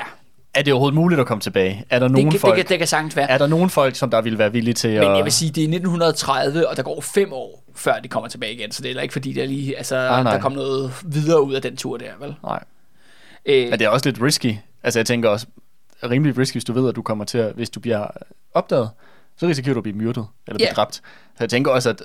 [0.54, 1.84] er det overhovedet muligt at komme tilbage?
[1.90, 3.30] Er der det, nogen kan, folk, det, kan, det kan sagtens være.
[3.30, 5.06] er der nogen folk, som der ville være villige til at...
[5.06, 8.28] Men jeg vil sige, det er 1930, og der går fem år, før de kommer
[8.28, 8.72] tilbage igen.
[8.72, 10.32] Så det er heller ikke, fordi der lige, altså, nej.
[10.32, 12.34] der kom noget videre ud af den tur der, vel?
[12.44, 12.62] Nej,
[13.46, 14.54] Øh, men det er også lidt risky.
[14.82, 15.46] Altså jeg tænker også,
[16.02, 18.06] rimelig risky, hvis du ved, at du kommer til at, hvis du bliver
[18.54, 18.90] opdaget,
[19.36, 20.72] så risikerer du at blive myrdet, eller blive Ja.
[20.74, 20.94] dræbt.
[20.94, 21.00] Så
[21.40, 22.02] jeg tænker også, at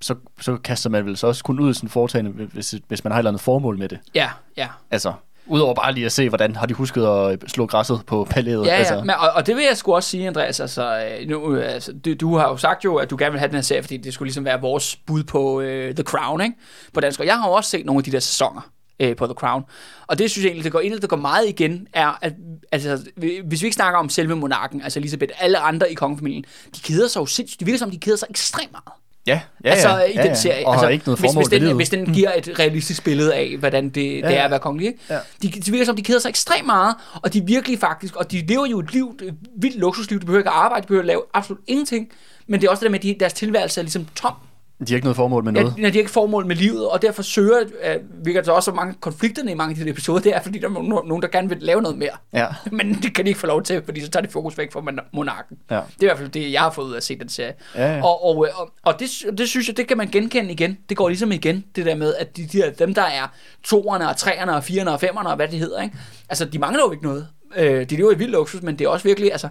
[0.00, 3.18] så, så kaster man vel så også kun ud sådan foretagende, hvis, hvis man har
[3.18, 3.98] et eller andet formål med det.
[4.14, 4.68] ja, ja.
[4.90, 5.12] Altså,
[5.46, 8.66] Udover bare lige at se, hvordan har de husket at slå græsset på palæet.
[8.66, 8.94] Ja, altså.
[8.94, 9.00] ja.
[9.00, 10.60] Men, og, og det vil jeg sgu også sige, Andreas.
[10.60, 13.38] Altså, øh, nu, øh, altså, du, du har jo sagt jo, at du gerne vil
[13.38, 16.40] have den her serie, fordi det skulle ligesom være vores bud på uh, The Crown,
[16.40, 16.54] ikke?
[16.94, 17.20] På dansk.
[17.20, 18.70] Og jeg har jo også set nogle af de der sæsoner
[19.04, 19.62] uh, på The Crown.
[20.06, 22.32] Og det synes jeg egentlig, det går ind, det går meget igen, er, at
[22.72, 23.04] altså,
[23.44, 26.44] hvis vi ikke snakker om selve monarken, altså Elisabeth, alle andre i kongefamilien,
[26.76, 27.60] de keder sig jo sindssygt.
[27.60, 29.00] Det virker som, de keder sig ekstremt meget.
[29.26, 30.34] Ja, ja, altså ja, i den ja.
[30.34, 30.66] serie.
[30.66, 31.76] Og altså, ikke noget hvis, hvis, ved den, livet.
[31.76, 34.32] hvis den giver et realistisk billede af, hvordan det, det ja.
[34.32, 34.86] er at være kongelig.
[34.86, 34.98] Ikke?
[35.10, 35.18] Ja.
[35.42, 38.46] De, de virker som, de keder sig ekstremt meget, og de virkelig faktisk, og de
[38.46, 41.06] lever jo et liv, et vildt luksusliv, de behøver ikke at arbejde, de behøver at
[41.06, 42.08] lave absolut ingenting,
[42.46, 44.34] men det er også det der med, at de, deres tilværelse er ligesom tom.
[44.80, 45.74] De har ikke noget formål med noget.
[45.78, 48.74] Ja, de har ikke formål med livet, og derfor søger, uh, virker der også så
[48.74, 51.22] mange konflikterne i mange af de der episoder, det er, fordi der er no- nogen,
[51.22, 52.10] der gerne vil lave noget mere.
[52.32, 52.46] Ja.
[52.78, 54.80] Men det kan de ikke få lov til, fordi så tager de fokus væk fra
[54.80, 55.56] mon- monarken.
[55.70, 55.74] Ja.
[55.74, 57.52] Det er i hvert fald det, jeg har fået ud af at se den serie.
[57.74, 58.04] Ja, ja.
[58.04, 60.78] Og, og, og, og det, det synes jeg, det kan man genkende igen.
[60.88, 63.26] Det går ligesom igen, det der med, at de, de der, dem, der er
[63.64, 65.96] toerne og treerne og firerne og femmerne og hvad det hedder, ikke?
[66.28, 67.26] altså de mangler jo ikke noget.
[67.56, 69.48] Øh, de lever i vild luksus, men det er også virkelig, altså,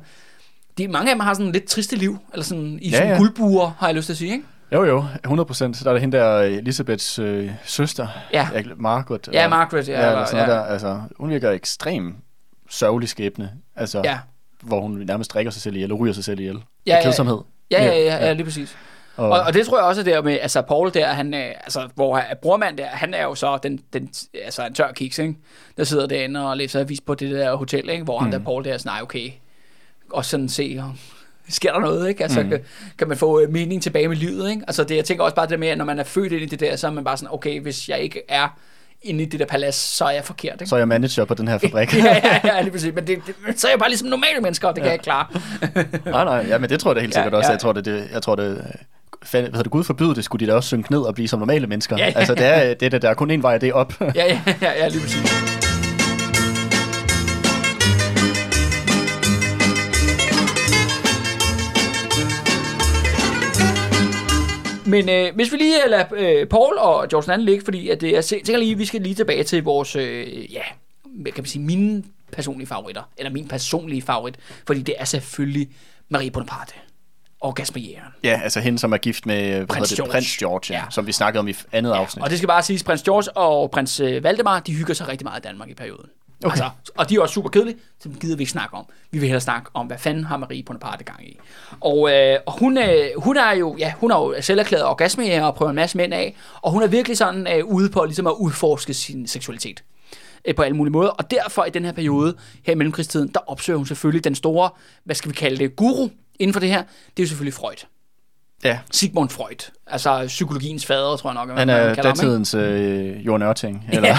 [0.77, 3.17] de, mange af dem har sådan lidt triste liv, eller sådan i Ja, sådan ja.
[3.17, 4.43] guldbuer, har jeg lyst til at sige, ikke?
[4.73, 5.82] Jo, jo, 100 procent.
[5.84, 8.47] Der er der hende der Elisabeths øh, søster, Ja.
[8.75, 9.29] Margaret.
[9.34, 10.53] Ja, Margaret, ja, ja, eller eller- sådan ja.
[10.55, 10.62] der.
[10.62, 12.15] Altså, hun virker ekstrem
[12.69, 13.51] sørgelig skæbne.
[13.75, 14.19] Altså, Ja.
[14.62, 16.63] hvor hun nærmest drikker sig selv ihjel og ryger sig selv ihjel.
[16.88, 17.03] Ja, ja.
[17.03, 17.38] kedsomhed.
[17.71, 18.77] Ja, ja, ja, ja, lige præcis.
[19.15, 21.39] Og, Og, og det tror jeg også er der med, altså Paul der, han, øh,
[21.63, 24.10] altså, hvor han- brormand der, han er jo så den, den
[24.43, 25.36] altså en tør kiks, ikke?
[25.77, 28.03] Der sidder derinde og læser avis på det der hotel, ikke?
[28.03, 28.23] Hvor mm.
[28.25, 29.32] han der Paul der er sådan, nej, okay,
[30.12, 30.91] og sådan se, og
[31.49, 32.23] sker der noget, ikke?
[32.23, 32.49] Altså, mm.
[32.49, 32.59] kan,
[32.97, 34.62] kan man få øh, mening tilbage med livet, ikke?
[34.67, 36.41] Altså, det, jeg tænker også bare det der med, at når man er født ind
[36.41, 38.47] i det der, så er man bare sådan, okay, hvis jeg ikke er
[39.01, 40.65] inde i det der palads, så er jeg forkert, ikke?
[40.69, 41.93] så er jeg manager på den her fabrik.
[41.97, 42.95] ja, ja, ja, lige præcis.
[42.95, 45.03] Men det, det, så er jeg bare ligesom normale mennesker, og det kan jeg ikke
[45.03, 45.25] klare.
[46.12, 47.47] nej, nej, ja, men det tror jeg da helt Ja, sikkert også.
[47.47, 47.51] ja.
[47.51, 48.65] Jeg tror, det, det, jeg tror, det,
[49.31, 51.39] hvad hedder det, Gud forbyde det, skulle de da også synke ned og blive som
[51.39, 51.95] normale mennesker.
[51.97, 52.12] Ja, ja.
[52.15, 53.93] Altså, det er, det er, det, der er kun en vej, det er op.
[54.01, 55.59] ja, ja, ja, ja, lige præcis.
[64.89, 68.12] Men øh, hvis vi lige lader øh, Paul og George Nanden ligge, fordi at, øh,
[68.12, 70.62] jeg tænker lige, vi skal lige tilbage til vores, øh, ja,
[71.25, 74.36] kan man sige, mine personlige favoritter, eller min personlige favorit,
[74.67, 75.69] fordi det er selvfølgelig
[76.10, 76.73] Marie Bonaparte,
[77.41, 78.13] orgasmejægeren.
[78.23, 80.12] ja, altså hende, som er gift med hvad Prins det, George.
[80.12, 80.84] prins George, ja, Ja.
[80.91, 82.23] som vi snakkede om i andet afsnit.
[82.23, 85.25] Og det skal bare siges, prins George og prins øh, Valdemar, de hygger sig rigtig
[85.25, 86.10] meget i Danmark i perioden.
[86.43, 86.52] Okay.
[86.52, 88.86] Altså, og de er også super kedelige, så dem gider vi ikke snakke om.
[89.12, 91.38] Vi vil hellere snakke om, hvad fanden har Marie Bonaparte gang i.
[91.80, 95.45] Og, øh, og hun, øh, hun er jo, ja, hun er jo selv erklæret orgasme
[95.45, 98.28] og prøver en masse mænd af, og hun er virkelig sådan øh, ude på ligesom
[98.28, 99.84] at udforske sin seksualitet
[100.45, 101.10] øh, på alle mulige måder.
[101.10, 104.69] Og derfor i den her periode, her i mellemkrigstiden, der opsøger hun selvfølgelig den store,
[105.04, 106.84] hvad skal vi kalde det, guru inden for det her.
[106.84, 107.86] Det er jo selvfølgelig Freud.
[108.63, 109.72] Ja, Sigmund Freud.
[109.88, 111.58] Altså psykologiens fader, tror jeg nok.
[111.58, 112.28] han man er kalder ham, ikke?
[112.28, 113.86] datidens øh, Jørgen Ørting.
[113.93, 114.08] Eller?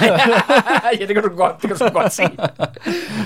[1.01, 2.23] ja, det kan du godt, det kan du godt se.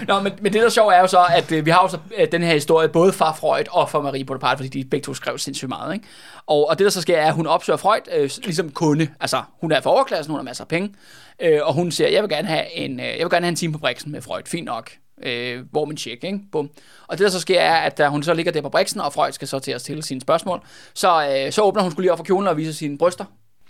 [0.08, 1.88] Nå, men, men det der er sjovt er jo så, at øh, vi har jo
[1.88, 5.04] så øh, den her historie både fra Freud og fra Marie Bonaparte, fordi de begge
[5.04, 5.94] to skrev sindssygt meget.
[5.94, 6.06] Ikke?
[6.46, 9.08] Og, og det der så sker er, at hun opsøger Freud øh, ligesom kunde.
[9.20, 10.94] Altså, hun er fra overklassen, hun har masser af penge.
[11.42, 13.56] Øh, og hun siger, jeg vil gerne have en, øh, jeg vil gerne have en
[13.56, 14.42] time på Brixen med Freud.
[14.46, 14.90] Fint nok.
[15.22, 16.40] Øh, hvor min check, ikke?
[16.52, 16.70] Bum.
[17.06, 19.12] Og det der så sker er, at da hun så ligger der på Brixen, og
[19.12, 20.60] Freud skal så til at stille sine spørgsmål,
[20.94, 23.24] så, øh, så åbner hun skulle lige op for kjolen og viser sine bryster.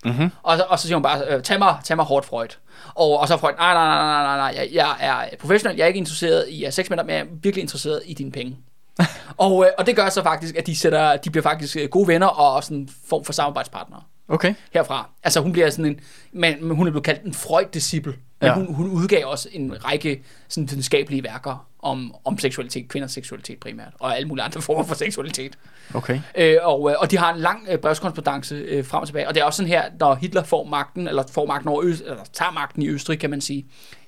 [0.04, 0.30] Mm-hmm.
[0.42, 2.58] Og, så, og så siger hun bare, øh, tag, mig, tag mig hårdt, Freud.
[2.94, 5.88] Og, og så Freud, nej, nej, nej, nej, nej, jeg, jeg er professionel, jeg er
[5.88, 8.56] ikke interesseret i sex med dig, men jeg er virkelig interesseret i dine penge.
[9.36, 12.08] og, øh, og det gør så faktisk, at de, sætter, de bliver faktisk øh, gode
[12.08, 14.54] venner og sådan en form for samarbejdspartnere Okay.
[14.72, 15.10] herfra.
[15.22, 16.00] Altså hun bliver sådan en,
[16.32, 18.14] men hun er blevet kaldt en Freud-disciple.
[18.44, 18.66] Men Ja.
[18.66, 23.92] hun, hun udgav også en række sådan videnskabelige værker om, om seksualitet, kvinders seksualitet primært,
[24.00, 25.58] og alle mulige andre former for seksualitet.
[25.94, 26.20] Okay.
[26.36, 29.28] Øh, og, øh, og de har en lang øh, brevskorrespondance øh, frem og tilbage.
[29.28, 32.00] Og det er også sådan her, når Hitler får magten, eller får magten over Øst,
[32.00, 33.58] eller tager magten i Østrig, kan man sige,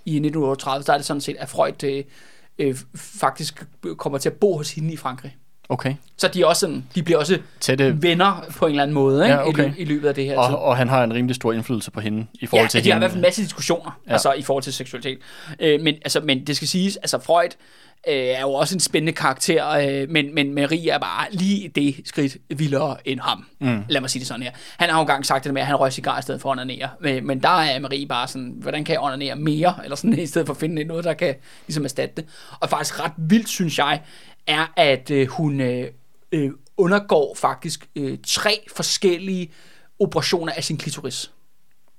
[0.04, 2.04] i 1938, så er det sådan set, at Freud øh,
[2.58, 5.36] øh, faktisk kommer til at bo hos hende i Frankrig.
[5.68, 5.94] Okay.
[6.16, 9.24] Så de, er også sådan, de bliver også Tætte, venner på en eller anden måde
[9.24, 9.34] ikke?
[9.34, 9.72] Ja, okay.
[9.76, 10.30] I, i løbet af det her.
[10.32, 10.54] tid.
[10.54, 12.90] og, og han har en rimelig stor indflydelse på hende i forhold ja, til de
[12.90, 12.98] har i hende.
[13.00, 14.10] hvert fald en masse diskussioner, Ja.
[14.10, 14.12] ja.
[14.12, 15.18] altså i forhold til seksualitet.
[15.60, 17.48] Øh, men, altså, men det skal siges, altså Freud
[18.08, 21.96] øh, er jo også en spændende karakter, øh, men, men Marie er bare lige det
[22.04, 23.44] skridt vildere end ham.
[23.60, 23.82] Mm.
[23.88, 24.50] Lad mig sige det sådan her.
[24.76, 26.58] Han har jo engang sagt det med, at han røg cigar i stedet for at
[26.58, 26.88] onanere.
[27.00, 29.74] Men, men der er Marie bare sådan, hvordan kan jeg onanere mere?
[29.84, 31.34] Eller sådan, i stedet for at finde noget, der kan
[31.66, 32.24] ligesom erstatte det.
[32.60, 34.00] Og faktisk ret vildt, synes jeg,
[34.46, 35.90] er, at øh, hun øh,
[36.32, 39.50] øh, undergår faktisk øh, tre forskellige
[39.98, 41.30] operationer af sin klitoris.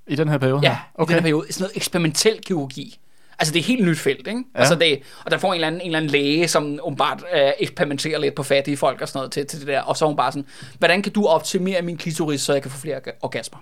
[0.06, 0.60] I den her periode?
[0.62, 1.12] Ja, okay.
[1.12, 1.52] i den her periode.
[1.52, 2.98] Sådan noget eksperimentel kirurgi.
[3.38, 4.44] Altså, det er et helt nyt felt, ikke?
[4.54, 4.60] Ja.
[4.60, 7.50] Altså, det, og der får en eller anden, en eller anden læge, som åbenbart øh,
[7.58, 9.80] eksperimenterer lidt på fattige folk og sådan noget til, til det der.
[9.80, 10.46] Og så er hun bare sådan,
[10.78, 13.58] hvordan kan du optimere min klitoris, så jeg kan få flere orga- orgasmer?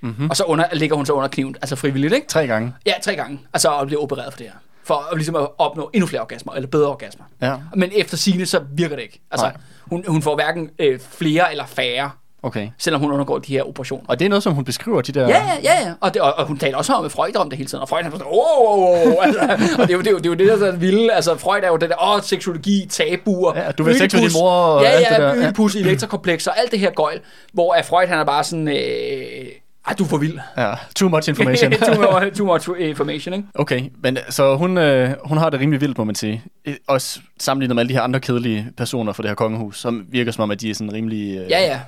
[0.00, 0.30] Mm-hmm.
[0.30, 2.26] Og så under, ligger hun så under kniven, altså frivilligt, ikke?
[2.26, 2.74] Tre gange.
[2.86, 3.40] Ja, tre gange.
[3.52, 4.54] Altså at blive opereret for det her.
[4.86, 7.24] For at, ligesom at opnå endnu flere orgasmer, eller bedre orgasmer.
[7.42, 7.54] Ja.
[7.74, 9.20] Men efter sine så virker det ikke.
[9.30, 9.56] Altså, Nej.
[9.86, 12.10] hun, hun får hverken øh, flere eller færre,
[12.42, 12.68] Okay.
[12.78, 14.04] selvom hun undergår de her operationer.
[14.08, 15.28] Og det er noget, som hun beskriver, de der...
[15.28, 15.92] Ja, ja, ja, ja.
[16.00, 18.02] Og, det, og, og hun taler også med Freud om det hele tiden, og Freud
[18.02, 19.40] han er sådan, oh, oh, oh, altså,
[19.78, 21.36] og det er, jo, det, er jo, det er jo det, der er vilde, altså
[21.36, 24.30] Freud er jo det der, åh, oh, seksologi, tabuer, Ja, du vil sex med din
[24.34, 25.44] mor og ja, alt det der, ja, ja.
[25.46, 27.20] Ødipus, elektrokompleks og alt det her gøjl,
[27.52, 29.46] hvor Freud han er bare sådan, øh,
[29.86, 30.38] ej, du er for vild.
[30.56, 30.74] ja.
[30.96, 31.72] Too much information.
[31.94, 33.48] too, much, too much information, ikke?
[33.54, 36.42] Okay, men så hun, øh, hun har det rimelig vildt, må man sige.
[36.86, 40.32] Også sammenlignet med alle de her andre kedelige personer for det her kongehus, som virker
[40.32, 41.38] som om, at de er sådan rimelig...
[41.38, 41.80] Øh, Ja, ja.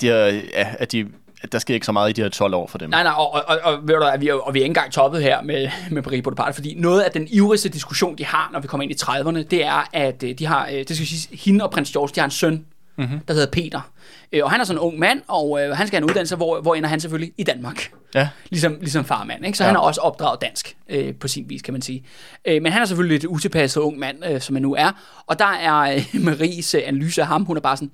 [0.00, 1.06] De er, ja, at, de,
[1.42, 2.90] at der sker ikke så meget i de her 12 år for dem.
[2.90, 5.22] Nej, nej, og, og, og, ved du, hvad, vi og vi er ikke engang toppet
[5.22, 8.66] her med, med Marie Bonaparte, fordi noget af den ivrigste diskussion, de har, når vi
[8.66, 11.64] kommer ind i 30'erne, det er, at øh, de har, øh, det skal sige, hende
[11.64, 12.64] og prins George, de har en søn,
[12.98, 13.18] mm-hmm.
[13.20, 13.90] der hedder Peter.
[14.32, 16.36] Øh, Og han er sådan en ung mand, og øh, han skal have en uddannelse,
[16.36, 17.90] hvor, hvor ender han selvfølgelig i Danmark.
[18.14, 18.28] Ja.
[18.50, 19.58] Ligesom, ligesom farmand, ikke?
[19.58, 19.68] Så Ja.
[19.68, 22.04] han er også opdraget dansk, øh, på sin vis, kan man sige.
[22.44, 24.90] Øh, men han er selvfølgelig lidt utilpasset ung mand, øh, som han nu er.
[25.26, 27.90] Og der er øh, Maries øh, analyse af ham, hun er bare sådan,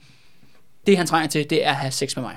[0.87, 2.37] det han trænger til, det er at have sex med mig.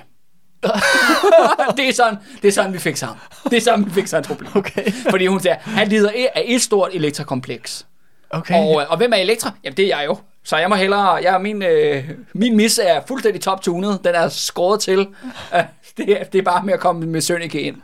[1.77, 3.17] det, er sådan, det er sådan, vi fik sammen.
[3.43, 4.49] Det er sådan, vi fik et problem.
[4.55, 4.91] Okay.
[5.09, 7.85] Fordi hun siger, han lider af et stort elektrakompleks.
[8.29, 8.55] Okay.
[8.55, 9.51] Og, øh, og hvem er Elektra?
[9.63, 10.17] Jamen, det er jeg jo.
[10.43, 11.13] Så jeg må hellere...
[11.13, 13.99] Jeg, min, øh, min mis er fuldstændig top-tunet.
[14.03, 14.99] Den er skåret til.
[14.99, 15.59] Uh,
[15.97, 17.75] det, er, det er bare med at komme med Sønneke ind.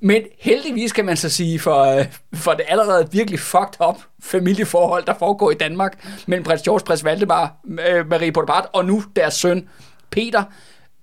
[0.00, 5.04] Men heldigvis kan man så sige, for, øh, for det allerede virkelig fucked up familieforhold,
[5.06, 7.54] der foregår i Danmark, mellem prins George, prins Valdemar,
[7.88, 9.68] øh, Marie Bonaparte, og nu deres søn,
[10.10, 10.44] Peter,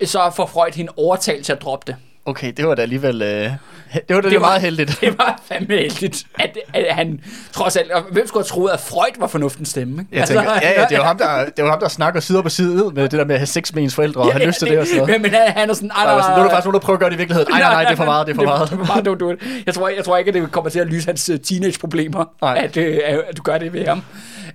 [0.06, 1.96] så får Freud hende overtalt til at droppe det.
[2.28, 3.22] Okay, det var da alligevel...
[3.22, 3.52] Øh,
[4.08, 4.98] det var da det meget heldigt.
[5.02, 7.20] Det var fandme heldigt, at, at han
[7.52, 7.92] trods alt...
[7.92, 10.02] Og hvem skulle have troet, at Freud var fornuftens stemme?
[10.02, 10.20] Ikke?
[10.20, 12.50] Jeg tænker, ja, ja, det jo ham, der, det jo ham, der snakker side på
[12.50, 14.68] side med det der med at have sex med ens forældre og have lyst til
[14.68, 15.12] det og sådan noget.
[15.12, 15.92] Men, men han, han er sådan...
[15.92, 17.18] "Ej, Nej, altså, nej, nu er der faktisk nogen, der prøver at gøre det i
[17.18, 17.52] virkeligheden.
[17.52, 18.44] Nej, nej, nej, det er for meget, det er for
[18.86, 19.06] meget.
[19.06, 19.40] Det do it.
[19.66, 22.78] Jeg tror, jeg tror ikke, at det kommer til at lyse hans øh, teenage-problemer, at,
[22.78, 24.02] øh, at du gør det ved ham.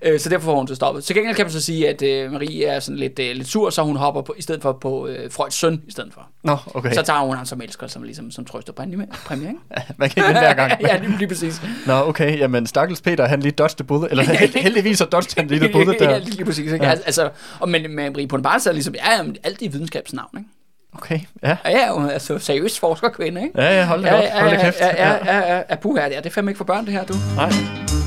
[0.05, 1.05] Øh, Så derfor får hun til stoppet.
[1.05, 3.71] Til gengæld kan man så sige, at øh, Marie er sådan lidt, øh, lidt sur,
[3.71, 6.27] så hun hopper på, i stedet for på øh, Freuds søn i stedet for.
[6.45, 6.93] Nå, okay.
[6.93, 9.61] Så tager hun ham som elsker, som, ligesom, som trøster præmie, præmie ikke?
[9.99, 10.73] Man kan ikke hver gang.
[10.88, 11.62] ja, lige, lige præcis.
[11.87, 14.11] Nå, okay, jamen stakkels Peter, han lige dodged the bullet.
[14.11, 16.19] Eller held, heldigvis så dodged han lige bullet ja, der.
[16.19, 16.73] lige, lige præcis.
[16.73, 16.85] Ikke?
[16.85, 16.91] Ja.
[16.91, 16.97] Ja.
[17.07, 20.49] Altså, og men med Marie Bonaparte er ligesom, ja, jamen, alt i videnskabs navn, ikke?
[20.95, 21.57] Okay, ja.
[21.65, 23.61] Ja, ja, hun er altså seriøs forskerkvinde, ikke?
[23.62, 24.23] Ja, ja, hold da Ja, op.
[24.23, 24.81] ja, Hold da ja, kæft.
[24.81, 27.05] ja, ja, ja, ja, ja, puha, ja, det er fandme ikke for børn, det her,
[27.05, 27.15] du.
[27.37, 28.02] Nej.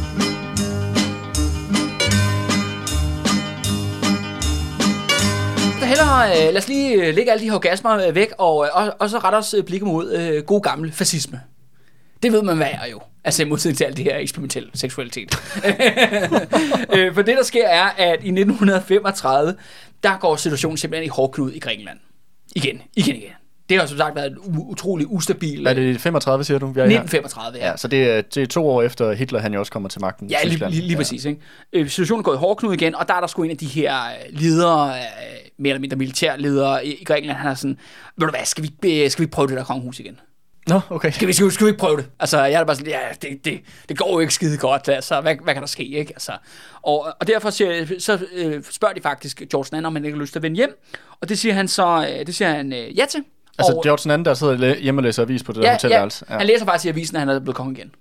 [5.97, 8.69] Hellere, øh, lad os lige øh, lægge alle de her orgasmer øh, væk, og, øh,
[8.73, 11.41] og, og så rette os blikket mod øh, god gammel fascisme.
[12.23, 13.01] Det ved man hvad er jo.
[13.23, 15.35] Altså i modsætning til alt det her eksperimentel seksualitet.
[16.95, 19.55] øh, for det der sker er, at i 1935,
[20.03, 21.99] der går situationen simpelthen i hårdknud i Grækenland.
[22.55, 23.31] Igen, igen, igen.
[23.69, 25.67] Det har som sagt været utrolig ustabil...
[25.67, 26.67] Er det 35, siger du?
[26.67, 27.01] Vi er her?
[27.01, 27.69] 1935, ja.
[27.69, 30.01] Ja, så det er, det er to år efter Hitler, han jo også kommer til
[30.01, 30.29] magten.
[30.29, 31.25] i Ja, lige, lige, lige præcis.
[31.25, 31.41] Ikke?
[31.73, 33.95] Øh, situationen gået i hårdknud igen, og der er der sgu en af de her
[33.95, 34.95] øh, ledere, øh,
[35.57, 37.77] mere eller mindre militærledere i, Grækenland, han er sådan,
[38.17, 40.19] ved du hvad, skal vi, øh, skal vi prøve det der kongehus igen?
[40.67, 41.11] Nå, okay.
[41.11, 42.05] Skal vi, skal, vi, skal vi ikke prøve det?
[42.19, 45.21] Altså, jeg er bare sådan, ja, det, det, det går jo ikke skide godt, altså,
[45.21, 46.13] hvad, hvad kan der ske, ikke?
[46.13, 46.31] Altså,
[46.81, 50.21] og, og derfor siger, så øh, spørger de faktisk George Nanner, om han ikke har
[50.21, 50.81] lyst til at vende hjem,
[51.21, 53.23] og det siger han så, øh, det siger han øh, ja til.
[53.57, 55.69] Altså, og, George den anden, der sidder hjemme og læser avis på det der ja,
[55.69, 56.25] ja, hotelværelse.
[56.27, 57.91] han læser faktisk i avisen, at han er blevet konge igen.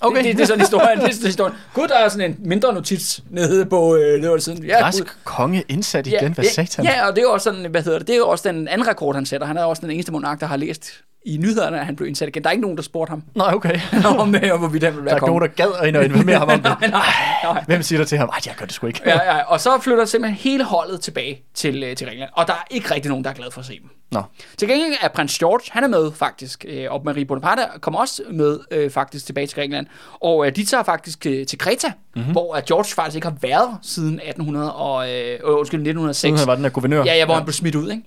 [0.00, 0.16] Okay.
[0.16, 0.98] Det, det, det, er sådan historien.
[0.98, 1.54] Det er sådan historien.
[1.74, 4.64] Gud, der er sådan en mindre notits nede på øh, under siden.
[4.64, 5.08] Ja, Græsk gud.
[5.24, 6.84] konge indsat igen, hvad ja, satan?
[6.84, 8.68] Ja, og det er jo også sådan, hvad hedder det, det er jo også den
[8.68, 9.46] anden rekord, han sætter.
[9.46, 12.28] Han er også den eneste monark, der har læst i nyhederne, at han blev indsat
[12.28, 12.42] igen.
[12.42, 13.80] Der er ikke nogen, der spurgte ham Nej, okay.
[14.18, 15.40] om, øh, hvorvidt han ville Der være er ikke nogen, konge.
[15.40, 15.46] der
[15.88, 16.80] gad og informere ham om det.
[16.80, 17.64] nej, nej, nej.
[17.66, 18.28] Hvem siger der til ham?
[18.28, 19.00] Ej, jeg gør det sgu ikke.
[19.06, 22.30] Ja, ja, og så flytter simpelthen hele holdet tilbage til, øh, til England.
[22.32, 23.88] Og der er ikke rigtig nogen, der er glad for at se dem.
[24.12, 24.22] Nå,
[24.58, 28.22] Til gengæld er prins George, han er med faktisk, øh, og Marie Bonaparte kommer også
[28.30, 29.86] med øh, faktisk tilbage til Grækenland.
[30.20, 32.20] Og øh, de tager faktisk øh, til Kreta, Mhm.
[32.20, 32.32] mm-hmm.
[32.32, 36.18] hvor at George faktisk ikke har været siden 1800 og, øh, øh, undskyld, 1906.
[36.20, 37.04] siden han var den der guvernør.
[37.04, 37.38] Ja, ja, hvor ja.
[37.38, 38.02] han blev smidt ud, ikke?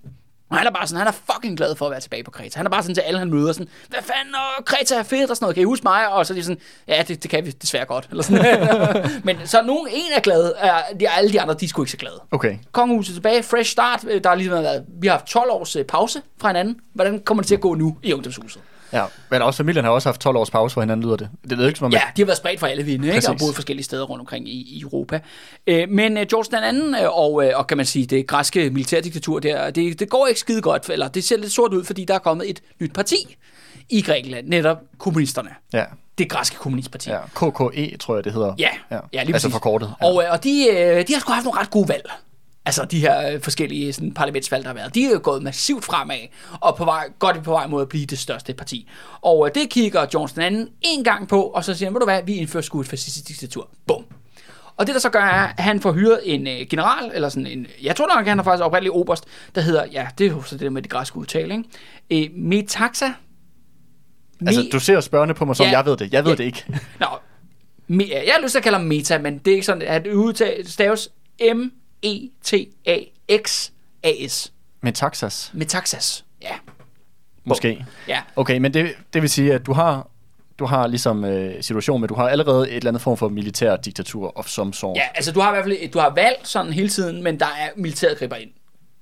[0.55, 2.59] Og han er bare sådan, han er fucking glad for at være tilbage på Kreta.
[2.59, 5.29] Han er bare sådan til alle, han møder sådan, hvad fanden, og Kreta er fedt
[5.29, 6.09] og sådan noget, kan I huske mig?
[6.09, 8.07] Og så er de sådan, ja, det, det kan vi desværre godt.
[8.09, 9.09] Eller sådan.
[9.27, 11.91] Men så nogen, en er glad, er, de, alle de andre, de er sgu ikke
[11.91, 12.21] så glade.
[12.31, 12.57] Okay.
[12.71, 14.01] Kongehuset tilbage, fresh start.
[14.23, 16.79] Der har lige været, vi har haft 12 års øh, pause fra hinanden.
[16.93, 18.61] Hvordan kommer det til at gå nu i ungdomshuset?
[18.95, 21.29] Ja, men også familien har også haft 12 års pause for hinanden, lyder det.
[21.49, 23.29] Det lyder ikke som om, Ja, de har været spredt fra alle vinde, ikke?
[23.29, 25.19] og boet forskellige steder rundt omkring i, i Europa.
[25.67, 28.69] Øh, men øh, George den anden, øh, og, øh, og kan man sige, det græske
[28.69, 32.05] militærdiktatur der, det, det går ikke skide godt, eller det ser lidt sort ud, fordi
[32.05, 33.37] der er kommet et nyt parti
[33.89, 35.49] i Grækenland, netop kommunisterne.
[35.73, 35.83] Ja,
[36.17, 37.09] Det græske kommunistparti.
[37.09, 37.17] ja.
[37.35, 38.53] KKE, tror jeg, det hedder.
[38.57, 39.51] Ja, ja, lige Altså præcis.
[39.51, 39.93] forkortet.
[40.01, 40.07] Ja.
[40.07, 40.49] Og, og de,
[41.07, 42.11] de har sgu haft nogle ret gode valg.
[42.67, 45.85] Altså de her øh, forskellige sådan, parlamentsvalg, der har været, de er jo gået massivt
[45.85, 46.17] fremad,
[46.61, 48.89] og på vej, godt på vej mod at blive det største parti.
[49.21, 52.05] Og øh, det kigger Johnson anden en gang på, og så siger han, ved du
[52.05, 53.69] hvad, vi indfører sgu et fascistisk diktatur.
[53.87, 54.05] Bum.
[54.77, 57.47] Og det der så gør, er, at han får hyret en øh, general, eller sådan
[57.47, 59.23] en, jeg tror nok, han er faktisk oprindelig oberst,
[59.55, 61.63] der hedder, ja, det er jo så det der med det græske udtale,
[62.09, 62.29] ikke?
[62.29, 63.13] Øh, Metaxa.
[64.47, 65.71] Altså, du ser spørgende på mig, som Ja.
[65.71, 66.13] jeg ved det.
[66.13, 66.37] Jeg ved Ja.
[66.37, 66.65] det ikke.
[66.99, 67.05] Nå,
[67.87, 70.03] me, jeg har lyst til at kalde ham Meta, men det er ikke sådan, at
[70.05, 71.09] det udtales staves
[72.03, 72.29] E
[73.27, 74.51] M-E-T-A-X-A-S.
[74.81, 76.25] Men Taxas, Metaxas.
[76.41, 76.55] Ja.
[77.45, 77.85] måske.
[78.07, 78.21] Ja.
[78.35, 80.09] Okay, men det, det vil sige, at du har,
[80.59, 83.75] du har ligesom øh, situation med, du har allerede et eller andet form for militær
[83.75, 84.97] diktatur of some sort.
[84.97, 87.45] Ja, altså du har i hvert fald du har valg sådan hele tiden, men der
[87.45, 88.49] er militæret griber ind.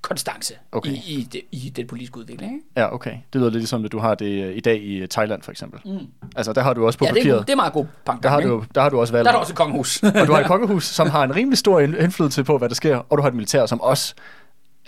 [0.04, 0.89] Konstance Okay.
[0.92, 2.54] i, i, det, i den politiske udvikling.
[2.54, 2.66] Ikke?
[2.78, 3.12] Ja, okay.
[3.12, 5.52] Det lyder lidt ligesom, at du har det øh, i dag i øh, Thailand, for
[5.52, 5.80] eksempel.
[5.86, 6.08] Mm.
[6.36, 7.48] Altså, der har du også på Ja, det papiret.
[7.48, 8.24] det er meget god punk.
[8.24, 9.26] der, har du, der har du også valgt.
[9.26, 10.04] der er der også et kongehus.
[10.22, 12.76] og du har et kongehus, som har en rimelig stor ind- indflydelse på, hvad der
[12.76, 14.13] sker, og du har et militær, som også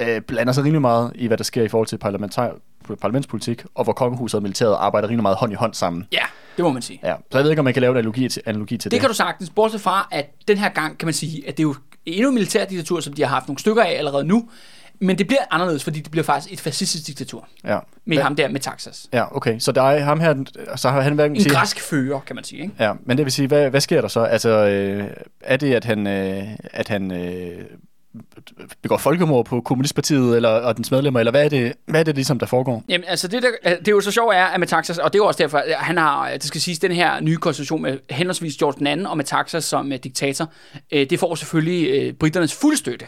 [0.02, 2.60] øh, blander sig rimelig meget i, hvad der sker i forhold til parlamentar-
[3.02, 6.08] parlamentspolitik, og hvor kongehuset og militæret arbejder rimelig meget hånd i hånd sammen.
[6.12, 6.24] ja,
[6.58, 7.00] det må man sige.
[7.04, 8.92] Ja, så jeg ved ikke, om man kan lave en analogi til, analogi til det.
[8.92, 11.64] Det kan du sagtens, bortset fra, at den her gang kan man sige, at det
[11.64, 11.76] er jo
[12.06, 14.50] endnu en militærdiktatur, som de har haft nogle stykker af allerede nu,
[15.02, 17.80] men det bliver anderledes, fordi det bliver faktisk et fascistisk diktatur Ja.
[18.06, 18.24] med ja.
[18.24, 19.08] ham der med Taxas.
[19.14, 19.60] Ja, okay.
[19.60, 20.36] Så der er ham her,
[20.76, 22.62] så har han hverken En sige- græsk fører, kan man sige.
[22.62, 22.74] Ikke?
[22.80, 24.20] Ja, men det vil sige, hvad, hvad sker der så?
[24.20, 25.04] Altså, øh,
[25.42, 27.62] er det, at han, øh, at han øh,
[28.82, 32.16] begår folkemord på Kommunistpartiet eller, og dens medlemmer, eller hvad er det, hvad er det
[32.16, 32.84] ligesom, der foregår?
[32.90, 35.24] Jamen, altså det, der, det er jo så sjovt er, at Metaxas, og det er
[35.24, 38.56] jo også derfor, at han har, det skal siges, den her nye konstitution med henholdsvis
[38.58, 40.52] George II og Metaxas som uh, diktator,
[40.92, 43.06] øh, det får selvfølgelig uh, britternes fulde støtte.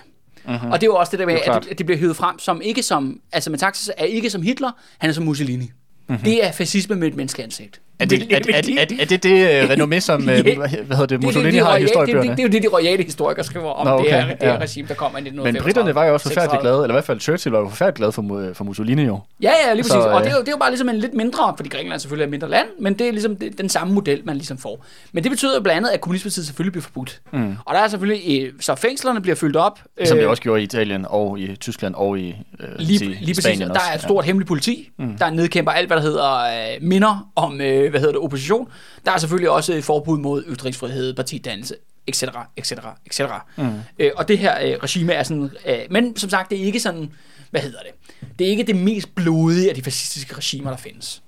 [0.48, 0.72] Mm-hmm.
[0.72, 1.34] Og det er jo også det der med.
[1.36, 4.42] Det at at det bliver hævet frem som ikke som, altså Metaxas er ikke som
[4.42, 5.72] Hitler, han er som Mussolini.
[6.08, 6.24] Mm-hmm.
[6.24, 7.82] Det er fascisme med et menneskeansigt.
[8.00, 10.56] Er det er, er, er, er, det, det uh, renommé, som uh, Ja.
[10.56, 12.30] hvad hedder det, Mussolini det, det, har i det, det, det, historiebøgerne?
[12.30, 14.38] det, det, er jo det, de royale historikere skriver om Nå, okay, det, her, det
[14.42, 14.60] her ja.
[14.60, 15.64] regime, der kommer i Men 1935.
[15.64, 16.64] britterne var jo også forfærdeligt 36.
[16.64, 19.20] glade, eller i hvert fald Churchill var jo forfærdeligt glad for, Mu- for Mussolini jo.
[19.42, 19.92] Ja, ja, lige præcis.
[19.94, 21.70] Så, og øh, det er, jo, det er jo bare ligesom en lidt mindre, fordi
[21.70, 24.36] Grækenland selvfølgelig er et mindre land, men det er ligesom det, den samme model, man
[24.36, 24.86] ligesom får.
[25.12, 27.22] Men det betyder jo blandt andet, at kommunistpartiet selvfølgelig bliver forbudt.
[27.34, 27.56] Mm.
[27.66, 29.80] Og der er selvfølgelig, øh, så fængslerne bliver fyldt op.
[30.06, 33.18] Som øh, det også gjorde i Italien og i Tyskland og i øh, Lige, lige
[33.20, 33.44] præcis.
[33.44, 35.18] Spanien der er et stort hemmeligt politi, mm.
[35.18, 38.70] der nedkæmper alt, hvad der hedder øh, minder om, øh, hvad hedder det, opposition.
[39.06, 41.76] Der er selvfølgelig også et forbud mod ytringsfrihed, partidannelse,
[42.08, 42.24] etc.,
[42.58, 42.72] etc.,
[43.06, 43.22] etc.
[43.58, 43.70] Mm.
[44.00, 46.80] Øh, og det her øh, regime er sådan, øh, men som sagt, det er ikke
[46.80, 47.12] sådan,
[47.52, 51.22] hvad hedder det, det er ikke det mest blodige af de fascistiske regimer, der findes.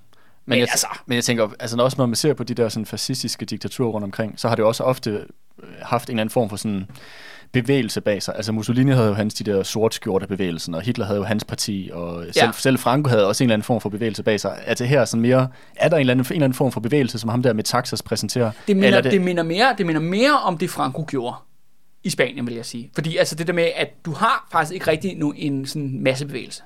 [0.46, 2.54] Men, Men jeg, altså- men jeg tænker, altså når også når man ser på de
[2.54, 5.26] der sådan fascistiske diktaturer rundt omkring, så har det også ofte øh,
[5.82, 6.88] haft en eller anden form for sådan
[7.52, 8.36] bevægelse bag sig.
[8.36, 11.90] Altså Mussolini havde jo hans de der sortskjorte bevægelsen, og Hitler havde jo hans parti,
[11.94, 12.52] og selv, Ja.
[12.52, 14.64] selv Franco havde også en eller anden form for bevægelse bag sig.
[14.78, 17.20] Det her sådan mere, er der en eller anden, en eller anden form for bevægelse,
[17.20, 18.52] som ham der med Taxas præsenterer?
[18.68, 19.12] Det minder, Eller det...
[19.12, 21.36] Det, minder mere, det minder mere om det, Franco gjorde
[22.04, 22.90] i Spanien, vil jeg sige.
[22.94, 26.26] Fordi altså det der med, at du har faktisk ikke rigtig nu en sådan masse
[26.26, 26.62] bevægelse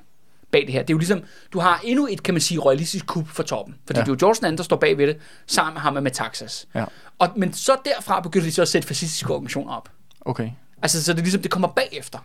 [0.52, 0.80] bag det her.
[0.80, 3.74] Det er jo ligesom, du har endnu et, kan man sige, royalistisk kup for toppen.
[3.86, 4.02] Fordi Ja.
[4.04, 5.16] det er jo George II, der står bag ved det,
[5.46, 6.66] sammen med ham med Taxas.
[6.74, 6.84] Ja.
[7.18, 9.88] Og, men så derfra begynder de så at sætte fascistiske organisationer op.
[10.20, 10.50] Okay.
[10.84, 12.18] Altså, så det ligesom, det kommer bagefter.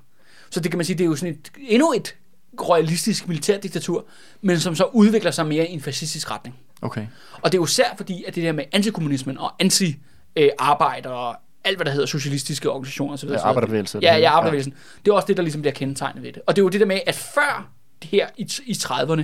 [0.49, 2.15] Så det kan man sige, det er jo sådan et, endnu et
[2.61, 4.05] royalistisk militærdiktatur,
[4.41, 6.55] men som så udvikler sig mere i en fascistisk retning.
[6.81, 7.07] Okay.
[7.41, 11.77] Og det er jo især fordi, at det der med antikommunismen og anti-arbejder og alt,
[11.77, 13.29] hvad der hedder socialistiske organisationer osv.
[13.29, 14.73] Ja, arbejderbevægelse og det Ja, ja, arbejderbevægelsen.
[15.05, 16.41] Det er også det, der ligesom bliver kendetegnet ved det.
[16.47, 17.69] Og det er jo det der med, at før
[18.01, 19.23] det her i, i 30'erne,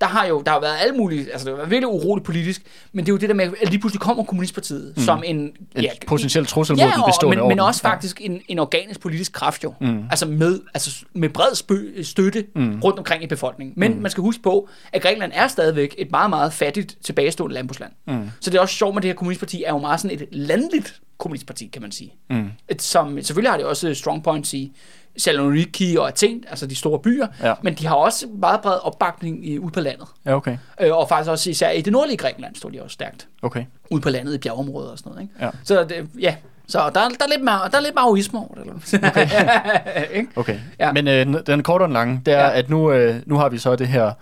[0.00, 3.04] der har jo der har været alle mulige, altså det var virkelig uroligt politisk, men
[3.06, 5.02] det er jo det der med, at lige pludselig kommer Kommunistpartiet mm.
[5.02, 5.36] som en...
[5.76, 7.56] En potentiel trussel mod ja, den og- bestående men, orden.
[7.56, 7.90] men også Ja.
[7.90, 9.74] faktisk en, en organisk politisk kraft jo.
[9.80, 10.04] Mm.
[10.10, 12.80] Altså, med, altså med bred spø, støtte mm.
[12.80, 13.74] rundt omkring i befolkningen.
[13.76, 14.00] Men mm.
[14.02, 17.92] man skal huske på, at Grækenland er stadigvæk et meget, meget fattigt, tilbagestående landbrugsland.
[18.06, 18.30] Mm.
[18.40, 21.00] Så det er også sjovt med det her kommunistparti, er jo meget sådan et landligt
[21.18, 22.14] kommunistparti, kan man sige.
[22.30, 22.48] Mm.
[22.68, 24.72] Et, som, selvfølgelig har det også strong points i
[25.18, 27.54] Saloniki og Athen, altså de store byer, Ja.
[27.62, 30.08] men de har også meget bred opbakning i, ude på landet.
[30.24, 30.56] Ja, okay.
[30.80, 33.28] Øh, og faktisk også især i det nordlige Grækenland står de også stærkt.
[33.42, 33.64] Okay.
[33.90, 35.22] Ude på landet i bjergeområder og sådan noget.
[35.22, 35.34] Ikke?
[35.40, 35.50] Ja.
[35.64, 36.36] Så det, ja,
[36.68, 38.60] så der, der, er lidt mar- der er lidt maoisme over det.
[38.92, 39.08] Eller?
[39.10, 40.26] Okay.
[40.36, 40.58] Okay.
[40.78, 40.92] Ja.
[40.92, 42.58] Men øh, den korte og den lange, det er, ja.
[42.58, 44.12] at nu, øh, nu har vi så det her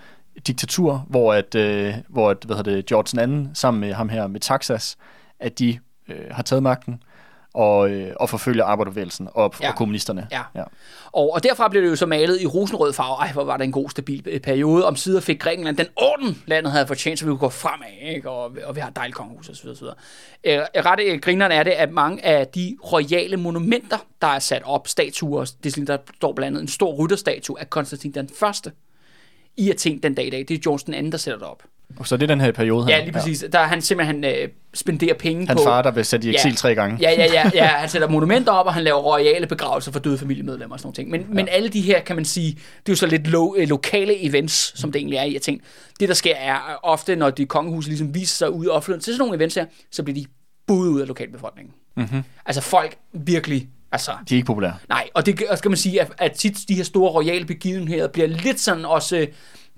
[0.46, 4.26] diktatur, hvor, at, øh, hvor at, hvad hedder det, George II sammen med ham her
[4.26, 4.96] med Taxas,
[5.40, 5.78] at de
[6.08, 7.02] øh, har taget magten
[7.54, 9.66] og, øh, og forfølger arbejderbevægelsen og, Ja.
[9.66, 9.70] ja.
[9.72, 10.28] og kommunisterne.
[10.32, 10.42] Ja.
[10.54, 10.62] ja.
[11.12, 13.16] Og, og derfra blev det jo så malet i rosenrød farve.
[13.16, 14.86] Ej, hvor var det en god, stabil øh, periode.
[14.86, 18.30] Om sider fik Grækenland den orden, landet havde fortjent, så vi kunne gå fremad, ikke?
[18.30, 19.68] Og, og vi har et dejligt kongehus osv.
[19.68, 19.84] osv.
[20.44, 24.62] Øh, ret øh, grineren er det, at mange af de royale monumenter, der er sat
[24.64, 28.72] op, statuer, det er der står blandt andet en stor rytterstatue af Konstantin den første
[29.56, 30.38] i Athen den dag i dag.
[30.48, 31.62] Det er George den anden, der sætter det op.
[32.04, 32.96] Så det er den her periode her.
[32.96, 33.44] Ja, lige præcis.
[33.52, 35.64] Der er han simpelthen øh, spendere penge Hans på...
[35.64, 36.54] far, der blev sat i eksil Ja.
[36.56, 36.98] tre gange.
[37.00, 37.66] Ja, ja, ja, ja.
[37.66, 40.94] Han sætter monumenter op, og han laver royale begravelser for døde familiemedlemmer og sådan nogle
[40.94, 41.10] ting.
[41.10, 41.26] Men, ja.
[41.34, 44.24] men alle de her, kan man sige, det er jo så lidt lo- øh, lokale
[44.28, 45.32] events, som det egentlig er i.
[45.32, 45.64] Jeg tænker,
[46.00, 49.04] det der sker er øh, ofte, når de kongehuse ligesom viser sig ud i offentligheden
[49.04, 50.26] til sådan nogle events her, så bliver de
[50.66, 51.74] budet ud af lokalbefolkningen.
[51.96, 52.22] Mm-hmm.
[52.46, 54.10] Altså folk virkelig, altså...
[54.28, 54.74] De er ikke populære.
[54.88, 58.28] Nej, og det skal man sige, at, at tit de her store royale begivenheder bliver
[58.28, 59.26] lidt sådan også, øh,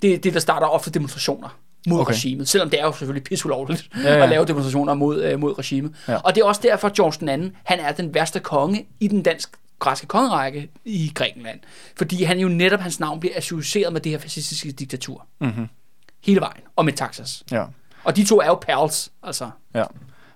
[0.02, 2.12] det, det der starter ofte demonstrationer mod Okay.
[2.12, 5.58] regimet, selvom det er jo selvfølgelig pisseulovligt Ja, ja, at lave demonstrationer mod, øh, mod
[5.58, 5.94] regimet.
[6.08, 6.16] Ja.
[6.16, 9.08] Og det er også derfor, at George den anden, han er den værste konge i
[9.08, 11.60] den dansk græske kongerække i Grækenland.
[11.96, 15.26] Fordi han jo netop, hans navn bliver associeret med det her fascistiske diktatur.
[15.40, 15.66] Mm-hmm.
[16.24, 16.60] Hele vejen.
[16.76, 17.42] Og med Taxas.
[17.50, 17.64] Ja.
[18.04, 19.50] Og de to er jo pals, altså.
[19.74, 19.84] ja.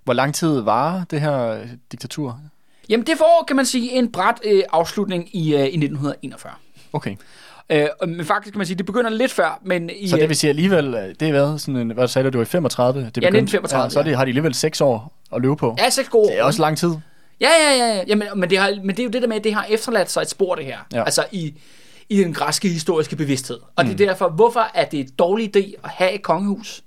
[0.05, 1.59] Hvor lang tid var det her
[1.93, 2.41] diktatur?
[2.89, 6.53] Jamen det får, kan man sige, en bræt øh, afslutning i, øh, i 1941.
[6.93, 7.17] Okay.
[7.71, 10.29] Øh, men faktisk kan man sige, det begynder lidt før, men i, Så det øh,
[10.29, 12.47] vil sige alligevel, øh, det har været sådan en, hvad sagde du, det var i
[12.47, 13.01] 35?
[13.05, 13.27] Det begyndte.
[13.39, 15.77] 1935, Ja, så er det, har de alligevel seks år at løbe på.
[15.79, 16.47] Ja, seks gode Det er år.
[16.47, 16.91] også lang tid.
[17.41, 17.95] Ja, ja, ja.
[17.97, 18.03] ja.
[18.07, 20.11] Jamen, men, det har, men det er jo det der med, at det har efterladt
[20.11, 20.79] sig et spor, det her.
[20.93, 21.05] Ja.
[21.05, 21.55] Altså i,
[22.09, 23.59] i den græske historiske bevidsthed.
[23.77, 23.91] Og mm.
[23.97, 26.83] det er derfor, hvorfor er det en dårlig idé at have et kongehus?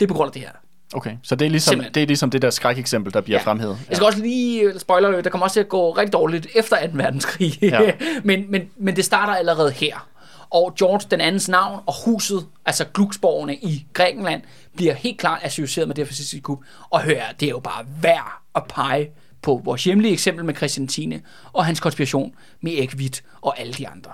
[0.00, 0.50] Det er på grund af det her.
[0.94, 1.94] Okay, så det er ligesom, Simpelthen.
[1.94, 3.44] det, er ligesom det der skrækeksempel, der bliver Ja.
[3.44, 3.78] fremhævet.
[3.88, 6.92] Jeg skal også lige, spoiler der kommer også til at gå rigtig dårligt efter 2.
[6.94, 7.58] verdenskrig.
[7.62, 7.80] Ja.
[8.24, 10.08] men, men, men det starter allerede her.
[10.50, 14.42] Og George den andens navn og huset, altså Glucksborgene i Grækenland,
[14.76, 16.58] bliver helt klart associeret med det fascistiske kup.
[16.90, 19.10] Og hør, det er jo bare værd at pege
[19.42, 21.14] på vores hjemlige eksempel med Christian 10.
[21.52, 24.10] og hans konspiration med Erik Witt og alle de andre.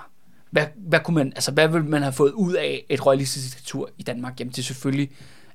[0.51, 3.89] Hvad, hvad, kunne man, altså, hvad ville man have fået ud af et royalistisk diktatur
[3.97, 4.39] i Danmark?
[4.39, 5.09] Jamen det er selvfølgelig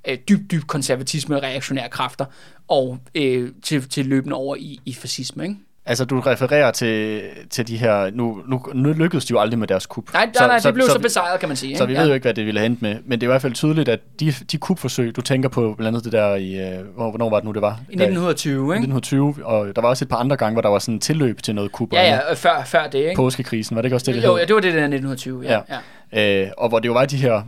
[0.06, 2.24] øh, dybt, dybt konservatisme og reaktionære kræfter,
[2.68, 5.56] og øh, til, til løbende over i, i fascisme, ikke?
[5.88, 8.10] Altså, du refererer til, til de her...
[8.10, 10.12] Nu, nu, nu lykkedes de jo aldrig med deres kup.
[10.12, 11.76] Nej, nej, nej, det blev så, så besejret, kan man sige.
[11.76, 11.94] Så ikke?
[11.94, 12.96] vi ved jo ikke, hvad det ville hente med.
[13.04, 15.88] Men det er i hvert fald tydeligt, at de, de kupforsøg, du tænker på blandt
[15.88, 16.54] andet det der i...
[16.54, 17.80] Øh, hvor- hvornår var det nu, det var?
[17.88, 18.72] I 1920, ikke?
[18.72, 21.42] 1920, og der var også et par andre gange, hvor der var sådan en tilløb
[21.42, 21.92] til noget kup.
[21.92, 23.14] Ja, ja, før, før det, ikke?
[23.16, 24.40] Påskekrisen, var det ikke også det, det jo, hed?
[24.40, 25.52] ja, det var det der 1920, ja.
[25.52, 25.76] Ja.
[26.12, 26.42] ja.
[26.44, 27.42] Øh, og hvor det jo var de her,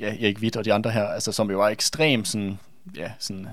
[0.00, 2.58] ja, Erik Witt og de andre her, altså, som jo var ekstremt sådan,
[2.96, 3.46] ja, sådan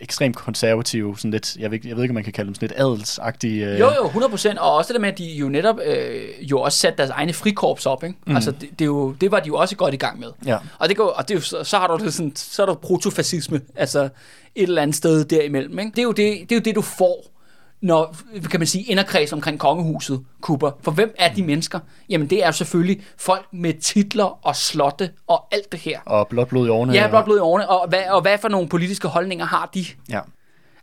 [0.00, 2.54] ekstremt konservative, sådan lidt, jeg ved, ikke- jeg ved ikke, om man kan kalde dem
[2.54, 3.66] sådan lidt adelsagtige.
[3.66, 6.60] Øh, Jo, jo, 100%, og også det der med, at de jo netop øh, jo
[6.60, 8.16] også satte deres egne frikorps op, ikke?
[8.26, 8.34] Mm.
[8.34, 10.28] Altså, det, det, er jo, det var de jo også godt i gang med.
[10.46, 10.58] Ja.
[10.78, 12.66] Og, det går, og det er jo, så, så har du det sådan, så er
[12.66, 14.10] der protofascisme, altså et
[14.54, 15.90] eller andet sted derimellem, ikke?
[15.90, 17.24] Det er jo det, det, er jo det du får,
[17.86, 18.16] når,
[18.50, 20.70] kan man sige, inderkreds omkring kongehuset kupper.
[20.82, 21.80] For hvem er de mennesker?
[22.08, 26.00] Jamen, det er selvfølgelig folk med titler og slotte og alt det her.
[26.04, 26.92] Og blåt blod i årene.
[26.92, 27.68] Ja, blot blod i årene.
[27.68, 29.84] Og hvad, og hvad for nogle politiske holdninger har de?
[30.10, 30.20] Ja.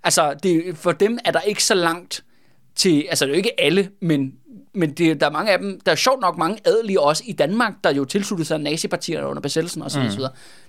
[0.04, 2.24] Altså, det, for dem er der ikke så langt
[2.76, 4.34] til, altså det er jo ikke alle, men,
[4.74, 7.34] men det, der er mange af dem, der er sjovt nok mange adelige også i
[7.34, 10.02] Danmark, der jo tilsluttede sig nazipartierne under besættelsen osv.
[10.02, 10.10] Mm.
[10.10, 10.22] Det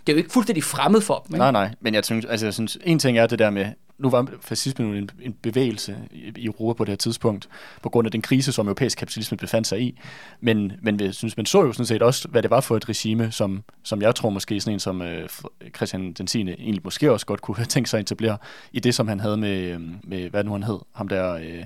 [0.08, 1.34] er jo ikke fuldstændig fremmed for dem.
[1.34, 1.38] Ikke?
[1.38, 3.66] Nej, nej, men jeg synes, altså, jeg synes, en ting er det der med,
[3.98, 7.48] nu var fascismen en, en bevægelse i, Europa på det her tidspunkt,
[7.82, 10.00] på grund af den krise, som europæisk kapitalisme befandt sig i.
[10.40, 12.88] Men, men jeg synes, man så jo sådan set også, hvad det var for et
[12.88, 15.28] regime, som, som jeg tror måske sådan en som øh,
[15.76, 16.40] Christian den 10.
[16.42, 18.36] egentlig måske også godt kunne tænke sig at etablere
[18.72, 21.64] i det, som han havde med, øh, med hvad nu han hed, ham der øh,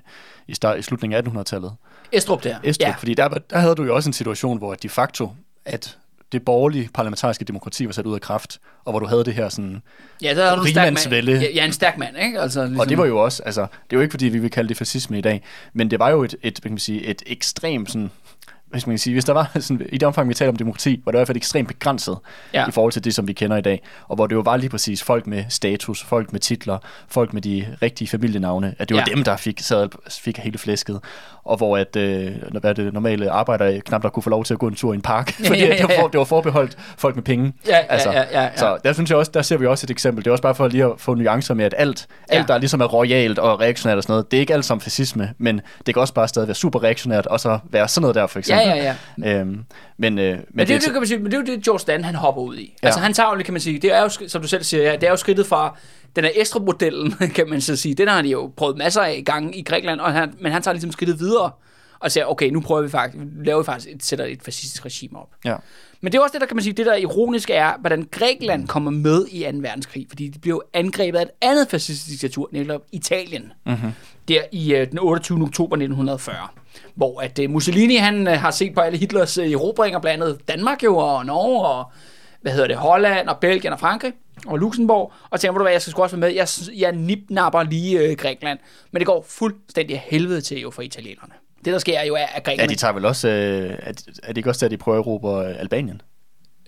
[0.48, 1.72] i, start, i slutningen af 1800-tallet.
[2.12, 2.56] Estrup der.
[2.64, 2.94] Estrup, Ja.
[2.98, 5.32] fordi der, var- der havde du jo også en situation, hvor de facto,
[5.64, 5.98] at
[6.32, 9.48] det borgerlige parlamentariske demokrati var sat ud af kraft, og hvor du havde det her
[9.48, 9.82] sådan...
[10.22, 10.86] Ja, der er du en stærk mand.
[10.86, 11.32] Rigmandsvælde.
[11.32, 12.40] Ja, ja, en stærk mand, ikke?
[12.40, 14.50] Altså, ligesom, Og det var jo også, altså, det er jo ikke fordi, vi vil
[14.50, 17.22] kalde det fascisme i dag, men det var jo et, et, kan man sige, et
[17.26, 18.10] ekstremt sådan,
[18.70, 21.00] hvad skal man sige, hvis der var sådan, i det omfang, vi taler om demokrati,
[21.04, 22.18] var det i hvert fald ekstremt begrænset
[22.54, 22.60] Ja.
[22.60, 22.68] ja.
[22.68, 23.82] i forhold til det, som vi kender i dag.
[24.08, 27.42] Og hvor det jo var lige præcis folk med status, folk med titler, folk med
[27.42, 29.04] de rigtige familienavne, at det var Ja.
[29.10, 29.14] ja.
[29.14, 31.00] dem, der fik, sad, fik hele flæsket.
[31.44, 34.60] Og hvor at, øh, hvad det normale arbejdere knap der kunne få lov til at
[34.60, 36.02] gå en tur i en park, fordi Ja, ja, Det, var ja.
[36.12, 37.52] det var forbeholdt folk med penge.
[37.88, 38.56] Altså, Ja, ja, ja, ja, ja.
[38.56, 40.24] Så der synes jeg også, der ser vi også et eksempel.
[40.24, 42.36] Det er også bare for lige at få nuancer med, at alt, Ja.
[42.38, 44.80] alt der ligesom er royalt og reaktionært og sådan noget, det er ikke alt som
[44.80, 48.14] fascisme, men det kan også bare stadig være super reaktionært, og så være sådan noget
[48.14, 48.57] der, for eksempel.
[48.57, 49.64] Ja, ja, Øhm,
[49.96, 51.56] men, øh, men, Men det, er jo det, kan man sige, men det er jo
[51.56, 52.60] det, George Dan, han hopper ud i.
[52.60, 52.68] Ja.
[52.82, 52.86] Ja.
[52.86, 54.92] Altså, han tager jo, kan man sige, det er jo, som du selv siger, ja,
[54.92, 55.76] det er jo skridtet fra,
[56.16, 59.54] den er Estrup-modellen, kan man så sige, den har de jo prøvet masser af gange
[59.54, 61.50] i Grækenland, og han, men han tager ligesom skridtet videre,
[62.00, 65.18] og siger, okay, nu prøver vi faktisk, laver vi faktisk, et, sætter et fascistisk regime
[65.18, 65.28] op.
[65.44, 65.56] ja.
[66.00, 68.68] Men det er også det, der kan man sige, det der ironiske er, hvordan Grækenland
[68.68, 69.58] kommer med i 2.
[69.58, 73.90] verdenskrig, fordi de jo angrebet af et andet fascistisk diktatur, nemlig Italien, mm-hmm.
[74.28, 75.42] der i øh, den 28.
[75.42, 76.36] oktober 1940,
[76.94, 80.48] hvor at øh, Mussolini, han øh, har set på alle Hitlers øh, erobringer, blandt andet
[80.48, 81.92] Danmark jo, og Norge, og
[82.40, 84.12] hvad hedder det, Holland, og Belgien, og Frankrig,
[84.46, 86.92] og Luxembourg, og tænker, hvor du hvad, jeg skal sgu også være med, jeg, jeg
[86.92, 88.58] nipnapper lige øh, Grækenland,
[88.90, 91.32] men det går fuldstændig helvede til jo for italienerne.
[91.64, 92.68] Det, der sker, er jo, er, at ja, grækerne...
[92.68, 93.92] de tager vel også, øh, er,
[94.22, 96.02] er det ikke også der, de prøver at erobre øh, Albanien?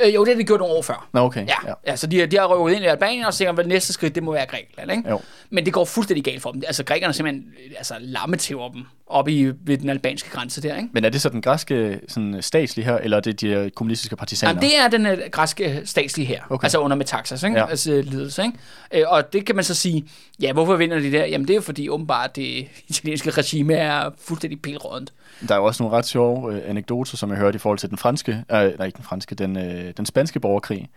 [0.04, 1.08] Øh, jo, det har de gjort nogle år før.
[1.12, 1.46] Nå, okay.
[1.46, 1.74] Ja, ja.
[1.86, 4.14] ja så de, de har rykket ind i Albanien, og tænker, hvad det næste skridt,
[4.14, 5.10] det må være Grækenland, ikke?
[5.10, 5.20] Jo.
[5.50, 6.62] Men det går fuldstændig galt for dem.
[6.66, 7.44] Altså, grækerne simpelthen
[7.76, 10.88] altså, lammetæver dem op i, ved den albanske grænse der, ikke?
[10.92, 14.50] Men er det så den græske sådan, statslige her, eller er det de kommunistiske partisaner?
[14.50, 16.64] Jamen, det er den uh, græske statslige her, okay.
[16.64, 17.58] Altså under Metaxas, ikke?
[17.58, 17.70] Ja.
[17.70, 18.58] Altså ledelse, ikke?
[18.94, 20.04] Øh, og det kan man så sige,
[20.40, 21.24] ja, hvorfor vinder de der?
[21.24, 25.12] Jamen, det er jo fordi åbenbart det italienske regime er fuldstændig pilrådent.
[25.48, 27.90] Der er jo også nogle ret sjove øh, anekdoter, som jeg hørte i forhold til
[27.90, 30.88] den franske, øh, nej ikke den franske, den, øh, den spanske borgerkrig,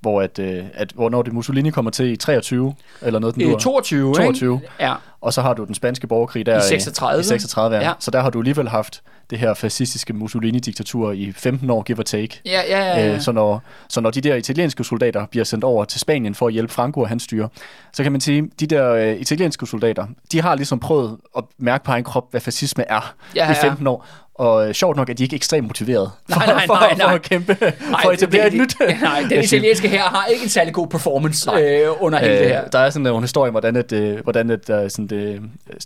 [0.00, 3.42] hvor at, øh, at hvor når det Mussolini kommer til i 23, eller noget den
[3.42, 4.54] Øh, dur, 22, 22.
[4.54, 4.68] Ikke?
[4.80, 4.94] Ja.
[5.20, 7.20] og så har du den spanske borgerkrig der I 36.
[7.20, 7.82] i 36 ja.
[7.82, 7.88] Ja.
[7.88, 7.94] ja.
[7.98, 12.02] Så der har du alligevel haft det her fascistiske Mussolini-diktatur i 15 år, give or
[12.02, 12.40] take.
[12.46, 13.00] Ja, ja, ja.
[13.00, 13.14] ja.
[13.14, 16.46] Øh, så, når, så når de der italienske soldater bliver sendt over til Spanien for
[16.46, 17.48] at hjælpe Franco og hans styre,
[17.92, 21.84] så kan man sige, de der øh, italienske soldater, de har ligesom prøvet at mærke
[21.84, 23.64] på egen krop, hvad fascisme er Ja, i ja.
[23.68, 24.06] 15 år.
[24.40, 26.98] Og øh, sjovt nok er de ikke ekstremt motiveret for, Nej, nej, for, nej, for
[27.06, 27.14] nej.
[27.14, 27.72] at kæmpe, Nej,
[28.02, 30.74] for at etablere et det- nyt det- Nej, den italienske her har ikke en særlig
[30.74, 32.64] god performance øh, under hele det her.
[32.64, 35.40] Øh, der er sådan nogle historier, hvordan, at, øh, hvordan at, der er sådan det,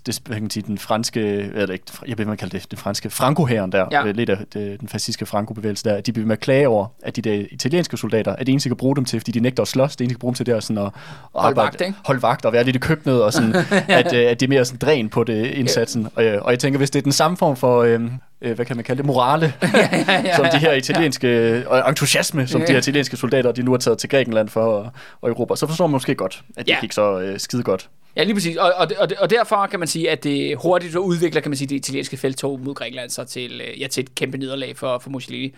[0.06, 1.20] det, hvad kan man sige, den franske,
[1.54, 4.06] eller ikke, jeg ved, man kalder det, den franske franco-hæren der, Ja.
[4.06, 4.12] ja.
[4.12, 7.22] lidt af det, den fascistiske franco-bevægelse der, de bliver med at klage over, at de
[7.22, 9.68] der italienske soldater, at det eneste, de kan bruge dem til, fordi de nægter at
[9.68, 10.90] slås, det eneste, de kan bruge dem til, det er sådan at, at
[11.34, 11.94] Holde vagt, ikke?
[12.06, 13.54] holde vagt og være lidt i køkkenet, og sådan,
[13.88, 16.08] at, øh, at det er mere sådan dræn på det indsatsen.
[16.14, 18.00] Og, øh, og jeg tænker, hvis det er den samme form for, øh,
[18.44, 19.54] øh, hvad kan man kalde det, morale,
[20.08, 22.66] ja, som de her italienske, og entusiasme, som Ja.
[22.66, 24.90] de her italienske soldater, de nu har taget til Grækenland for og,
[25.20, 26.74] og Europa, så forstår man måske godt, at det Ja.
[26.76, 26.80] ja.
[26.80, 27.88] gik så øh, skide godt.
[28.16, 28.56] Ja, lige præcis.
[28.56, 31.68] Og, og, og, og derfor kan man sige, at det hurtigt udvikler, kan man sige,
[31.68, 35.10] det italienske feltog mod Grækenland så til, øh, ja, til et kæmpe nederlag for, for
[35.10, 35.54] Mussolini.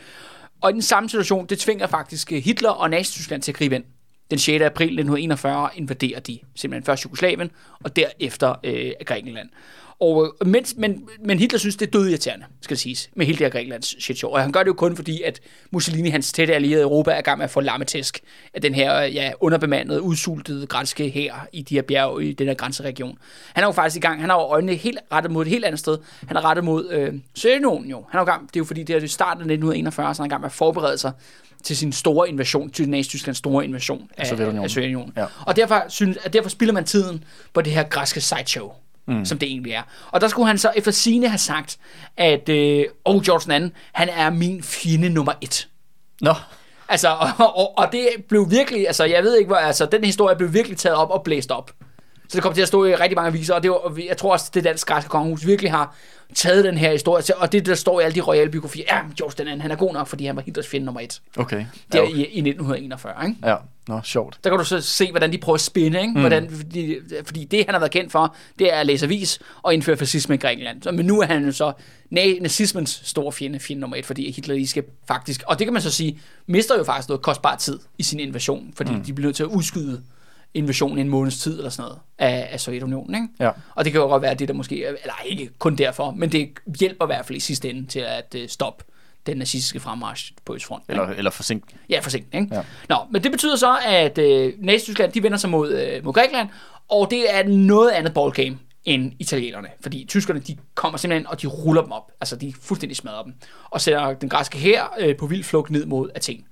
[0.61, 3.75] Og i den samme situation, det tvinger faktisk øh, Hitler og Nazi-Tyskland til at gribe
[3.75, 3.85] ind.
[4.31, 4.63] Den 6.
[4.63, 7.51] april 1941 invaderer de simpelthen først Jugoslavien,
[7.85, 9.49] og derefter øh, Grækenland.
[10.01, 13.39] Og, øh, mens, men, men Hitler synes, det er død irriterende, skal siges, med hele
[13.39, 14.31] det her Grækenlands shit show.
[14.31, 15.41] Og han gør det jo kun fordi, at
[15.71, 18.21] Mussolini, hans tætte allierede i Europa, er i gang med at få lammetæsk
[18.55, 22.55] af den her ja, underbemandede, udsultede græske her i de her bjerge i den her
[22.55, 23.19] grænseregion.
[23.55, 25.65] Han er jo faktisk i gang, han har jo øjnene helt rettet mod et helt
[25.65, 25.99] andet sted.
[26.27, 28.05] Han er rettet mod øh, Sovjetunionen jo.
[28.11, 30.25] Han er jo gang, det er jo fordi, det er starten af 1941, så han
[30.25, 31.13] er i gang med at forberede sig
[31.65, 34.65] til sin store invasion, til Nazi-Tysklands store invasion af, Sovjetunionen.
[34.65, 35.13] af Sovjetunionen.
[35.17, 35.27] Ja.
[35.47, 37.25] Og derfor, synes, at derfor spilder man tiden
[37.55, 38.73] på det her græske sideshow,
[39.07, 39.25] mm.
[39.25, 39.83] som det egentlig er.
[40.11, 41.79] Og der skulle han så efter sine have sagt,
[42.17, 45.69] at øh, oh, George II, han er min fjende nummer et.
[46.21, 46.35] Nå,
[46.89, 50.37] Altså, og, og, og det blev virkelig, altså jeg ved ikke, hvor, altså den historie
[50.37, 51.71] blev virkelig taget op og blæst op.
[52.29, 54.33] Så det kom til at stå i rigtig mange aviser, og det var, jeg tror
[54.33, 55.97] også, det danske græske kongehus virkelig har
[56.35, 59.01] taget den her historie til, og det der står i alle de royale biografier, ja,
[59.19, 61.21] George den anden, han er god nok, fordi han var Hitlers fjende nummer et.
[61.37, 61.65] okay.
[61.93, 63.37] Der Ja, i, i 1941, ikke?
[63.45, 63.57] ja.
[63.89, 64.39] Nå, sjovt.
[64.45, 66.21] Der kan du så se, hvordan de prøver at spænde, ikke?
[66.21, 69.75] Hvordan, fordi, fordi det, han har været kendt for, det er at læse avis og
[69.75, 70.83] indføre fascisme i Grækenland.
[70.83, 71.73] Så, men nu er han jo så
[72.15, 75.73] na- nazismens store fjende, fjende nummer et, fordi Hitler lige skal faktisk, og det kan
[75.73, 79.05] man så sige, mister jo faktisk noget kostbar tid i sin invasion, fordi mm.
[79.05, 80.03] de bliver nødt til at udskyde
[80.57, 83.29] invasionen i en måneds tid eller sådan noget af, af Sovjetunionen, ikke?
[83.41, 83.51] Ja.
[83.75, 86.33] Og det kan jo godt være, det der måske, er- eller ikke kun derfor, men
[86.33, 86.49] det
[86.81, 88.85] hjælper i hvert fald i sidste ende til at uh, stoppe
[89.27, 90.93] den nazistiske fremmarch på Østfronten.
[90.93, 91.03] ikke?
[91.03, 91.65] Eller, eller forsink.
[91.91, 92.55] Ja, forsinket, ikke?
[92.55, 92.63] Ja.
[92.89, 96.49] Nå, men det betyder så, at øh, Nazi-Tyskland, de vender sig mod, øh, mod Grækenland,
[96.89, 101.47] og det er noget andet ballgame end italienerne, fordi tyskerne, de kommer simpelthen, og de
[101.47, 103.35] ruller dem op, altså de fuldstændig smadrer dem,
[103.71, 106.45] og sætter den græske her øh, på vild flugt ned mod Athen.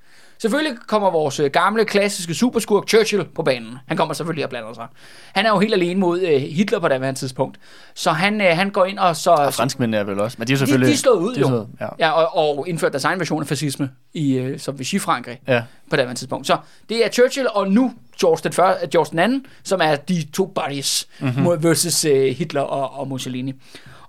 [0.44, 3.78] Selvfølgelig kommer vores øh, gamle, klassiske superskurk Churchill på banen.
[3.88, 4.86] Han kommer selvfølgelig og blander sig.
[5.34, 7.58] Han er jo helt alene mod øh, Hitler på det tidspunkt.
[7.94, 9.30] Så han, øh, han går ind og så...
[9.30, 10.88] Og franskmændene er vel også, men de er jo de, selvfølgelig...
[10.88, 11.46] de er slået ud, de er jo.
[11.48, 11.86] slået, ja.
[11.98, 15.62] ja og, og indført deres egen version af fascisme, i, øh, som Vichy-Frankrig Ja.
[15.90, 16.46] på det tidspunkt.
[16.46, 16.56] Så
[16.88, 20.46] det er Churchill og nu George den, første, George den anden, som er de to
[20.46, 21.28] buddies Mhm.
[21.36, 21.64] mm-hmm.
[21.64, 23.52] versus øh, Hitler og, og Mussolini.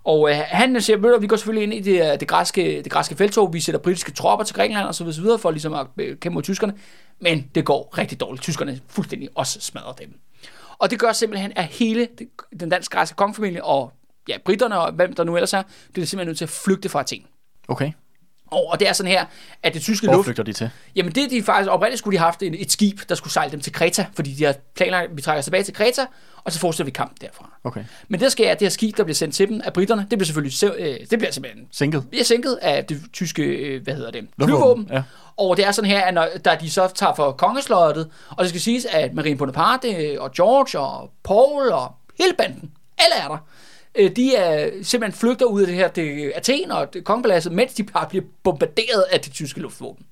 [0.06, 2.82] Og øh, han siger, "Ved du, vi går selvfølgelig ind i det, øh, det, græske,
[2.84, 5.88] det græske feltog, vi sætter britiske tropper til Grækenland og så videre, for ligesom at
[5.98, 6.74] øh, kæmpe mod tyskerne,
[7.20, 8.44] men det går rigtig dårligt.
[8.44, 10.14] Tyskerne fuldstændig også smadrer dem.
[10.78, 12.08] Og det gør simpelthen, at hele
[12.60, 13.92] den danske græske kongefamilie og
[14.30, 15.64] ja, britterne og hvem der nu ellers er,
[15.96, 17.26] det er simpelthen nødt til at flygte fra Athen.
[17.68, 17.92] Okay.
[18.52, 19.26] Og, og det er sådan her,
[19.64, 20.26] at det tyske Hvor luft...
[20.26, 20.70] flygter de til?
[20.96, 23.52] Jamen det de faktisk, oprindeligt skulle de have haft et, et skib, der skulle sejle
[23.52, 26.06] dem til Kreta, fordi de har planlagt, at vi trækker os tilbage til Kreta,
[26.46, 27.50] og så fortsætter vi kampen derfra.
[27.64, 27.84] Okay.
[28.08, 29.74] Men det der sker, er, at det her skib, der bliver sendt til dem af
[29.74, 32.10] britterne, det bliver selvfølgelig se- øh, det bliver simpelthen Sænket?
[32.10, 34.88] bliver sænket af det tyske, øh, hvad hedder det, flyvåben.
[34.92, 35.04] ja.
[35.38, 38.50] Og det er sådan her, at når, da de så tager for kongeslottet, og det
[38.50, 43.28] skal siges, at Marine Bonaparte øh, og George og Paul og hele banden, alle er
[43.28, 43.38] der,
[44.10, 47.84] de er simpelthen flygter ud af det her det, Athen og det, kongepaladset, mens de
[47.84, 50.06] bare bliver bombarderet af det tyske luftvåben.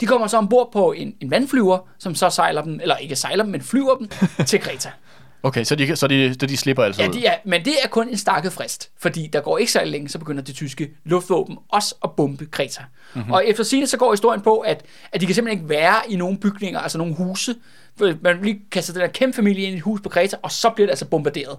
[0.00, 3.44] De kommer så ombord på en, en vandflyver, som så sejler dem, eller ikke sejler
[3.44, 4.08] dem, men flyver dem
[4.46, 4.90] til Kreta.
[5.44, 7.88] Okay, så de, så de, så de slipper altså Ja, de er, men det er
[7.88, 11.58] kun en stakket frist, fordi der går ikke så længe, så begynder det tyske luftvåben
[11.68, 12.82] også at bombe Kreta.
[12.82, 13.20] Mhm.
[13.20, 13.32] Mm-hmm.
[13.32, 16.16] Og efter sigende så går historien på, at, at de kan simpelthen ikke være i
[16.16, 17.54] nogle bygninger, altså nogle huse.
[17.98, 20.50] For Man lige kaster den der kæmpe familie ind i et hus på Kreta, og
[20.50, 21.58] så bliver det altså bombarderet.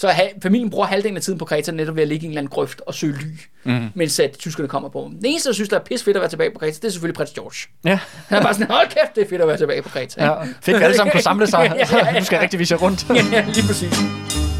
[0.00, 2.30] Så ha- familien bruger halvdelen af tiden på Kreta netop ved at ligge i en
[2.30, 3.26] eller anden grøft og søge ly,
[3.64, 3.88] mm-hmm.
[3.94, 5.16] mens at tyskerne kommer på dem.
[5.16, 6.90] Den eneste, der synes, der er pis fedt at være tilbage på Kreta, det er
[6.90, 7.68] selvfølgelig prins George.
[7.84, 7.98] Ja.
[8.28, 10.24] Han er bare sådan, hold kæft, det er fedt at være tilbage på Kreta.
[10.24, 10.42] ja.
[10.42, 11.72] Fedt, vi alle sammen kunne samle sig.
[11.76, 12.18] ja, ja, ja.
[12.18, 13.06] Nu skal jeg rigtig vise jer rundt.
[13.32, 14.59] ja, lige præcis.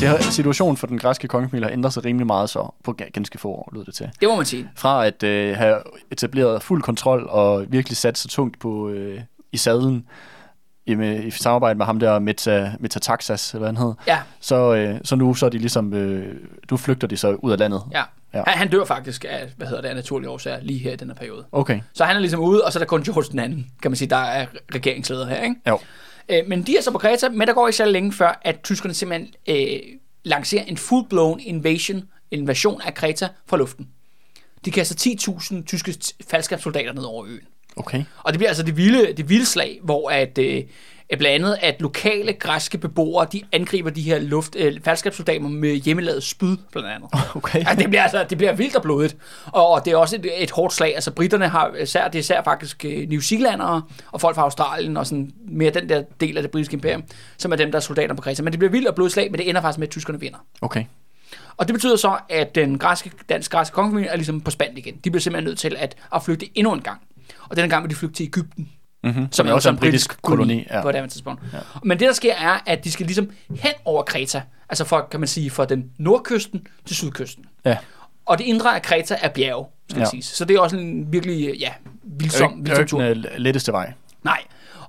[0.00, 3.10] Det har, situationen for den græske kongefamilie har ændret sig rimelig meget så på ga-
[3.10, 4.10] ganske få år, lød det til.
[4.20, 4.68] Det må man sige.
[4.76, 5.78] Fra at øh, have
[6.12, 9.20] etableret fuld kontrol og virkelig sat sig tungt på øh,
[9.52, 10.06] i sadlen
[10.86, 14.74] i, med, i samarbejde med ham der Meta, Metataxas, eller hvad han hed, Ja, så,
[14.74, 16.34] øh, så nu så er de ligesom, øh,
[16.70, 17.82] nu flygter de så ud af landet.
[17.92, 18.02] ja.
[18.34, 18.38] Ja.
[18.38, 18.42] ja.
[18.46, 21.08] Han, han dør faktisk af, hvad hedder det, af naturlige årsager lige her i den
[21.08, 21.44] her periode.
[21.52, 23.90] Okay, Så han er ligesom ude, og så er der kun George den anden, kan
[23.90, 25.56] man sige, der er regeringsleder her, ikke?
[25.68, 25.78] jo.
[26.28, 28.60] Øh, men de er så på Kreta, men der går ikke så længe før, at
[28.62, 29.80] tyskerne simpelthen øh,
[30.24, 33.88] lancerer en full-blown invasion, invasion af Kreta fra luften.
[34.64, 35.16] De kaster
[35.60, 35.94] 10.000 tyske
[36.28, 37.46] faldskabssoldater ned over øen.
[37.78, 38.04] Okay.
[38.22, 40.62] Og det bliver altså det vilde, det vilde slag, hvor at, øh,
[41.18, 46.22] blandt andet at lokale græske beboere, de angriber de her luft, øh, faldskabssoldater med hjemmelavet
[46.22, 47.10] spyd, blandt andet.
[47.36, 47.58] Okay.
[47.58, 49.16] Altså, det bliver altså det bliver vildt og blodigt.
[49.46, 50.94] Og, og det er også et, et hårdt slag.
[50.94, 54.96] Altså britterne har især, det er især faktisk øh, New Zealandere og folk fra Australien
[54.96, 57.02] og sådan mere den der del af det britiske imperium,
[57.38, 58.42] som er dem, der er soldater på Kreta.
[58.42, 60.38] Men det bliver vildt og blodigt slag, men det ender faktisk med, at tyskerne vinder.
[60.60, 60.84] Okay.
[61.56, 64.94] Og det betyder så, at den græske, dansk græske kongefamilie er ligesom på spand igen.
[65.04, 67.00] De bliver simpelthen nødt til at, at flygte endnu en gang.
[67.48, 68.68] Og denne gang vil de flygte til Ægypten.
[69.04, 69.32] Mm-hmm.
[69.32, 70.82] Som er også en britisk koloni, ja.
[70.82, 71.42] på det her tidspunkt.
[71.52, 71.58] Ja.
[71.84, 74.42] Men det, der sker, er, at de skal ligesom hen over Kreta.
[74.68, 77.44] Altså for, kan man sige, fra den nordkysten til sydkysten.
[77.64, 77.76] ja.
[78.26, 80.06] Og det indre af Kreta er bjerge, skal Ja.
[80.10, 80.24] siges.
[80.24, 81.68] Så det er også en virkelig, ja,
[82.02, 83.00] vildsom, er vildsom tur.
[83.02, 83.92] den øh, letteste vej.
[84.24, 84.38] Nej.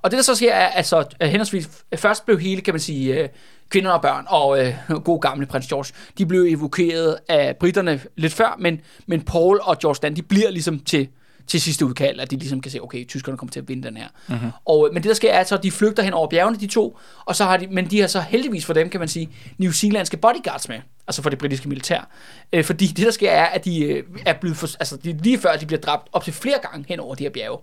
[0.02, 3.14] Og det, der så sker, er, altså, at henholdsvis, først blev hele, kan man sige,
[3.22, 3.28] øh,
[3.68, 4.74] kvinder og børn og øh,
[5.04, 9.78] god gamle prins George, de blev evakueret af britterne lidt før, men, men Paul og
[9.78, 11.08] George Dan, de bliver ligesom til,
[11.50, 13.96] til sidste udkald, at de ligesom kan se, okay, tyskerne kommer til at vinde den
[13.96, 14.08] her.
[14.28, 14.50] Mm-hmm.
[14.64, 16.98] Og, øh, men det, der sker, er, så de flygter hen over bjergene, de to,
[17.24, 19.28] og så har de, men de har så heldigvis for dem, kan man sige,
[19.58, 22.08] New Zealandske bodyguards med, altså for det britiske militær.
[22.52, 25.38] Øh, fordi det, der sker, er, at de øh, er blevet, for, altså de, lige
[25.38, 27.58] før de bliver dræbt op til flere gange hen over de her bjerge.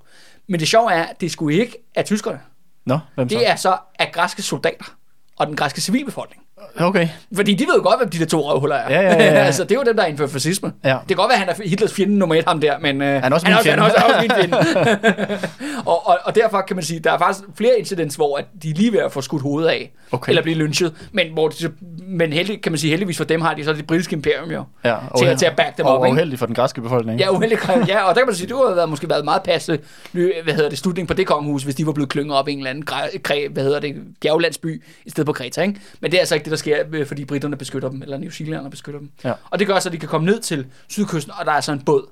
[0.47, 2.39] Men det sjove er, at det skulle ikke af tyskerne.
[2.85, 3.35] Nå, hvem så?
[3.37, 4.85] Det er så af græske soldater
[5.37, 6.46] og den græske civilbefolkning.
[6.79, 7.07] Okay.
[7.35, 8.93] Fordi de ved jo godt, hvem de der to røvhuller er.
[8.93, 9.43] Ja, ja, ja, ja.
[9.45, 10.73] altså, det er jo dem, der indfører fascisme.
[10.83, 10.89] Ja.
[10.89, 13.07] Det kan godt være, at han er Hitlers fjende nummer et, ham der, men uh,
[13.07, 13.69] Han er også han, min er fjende.
[13.69, 14.31] han er også, han er også min
[15.27, 15.39] fjende.
[15.91, 18.73] og, og, og, derfor kan man sige, der er faktisk flere incidents, hvor at de
[18.73, 20.29] lige ved at få skudt hovedet af, Okay.
[20.29, 21.71] eller blive lynchet, men, hvor de,
[22.07, 24.63] men heldig, kan man sige, heldigvis for dem har de så det britiske imperium jo,
[24.85, 25.99] Ja, til, at, til at back dem og, op.
[25.99, 26.13] Og ikke?
[26.13, 27.19] uheldigt for den græske befolkning.
[27.19, 29.79] Ja, uheldig ja, og der kan man sige, det har været, måske været meget passende,
[30.11, 32.57] hvad hedder det, slutning på det kongehus, hvis de var blevet klynget op i en
[32.57, 32.85] eller anden
[33.23, 35.79] græ, hvad hedder det, bjerglandsby, i stedet på Kreta, ikke?
[36.01, 38.29] Men det er altså ikke det, der sker, øh, fordi britterne beskytter dem, eller New
[38.29, 39.11] Zealanderne beskytter dem.
[39.23, 39.33] Ja.
[39.49, 41.71] Og det gør så, at de kan komme ned til sydkysten, og der er så
[41.71, 42.09] en båd,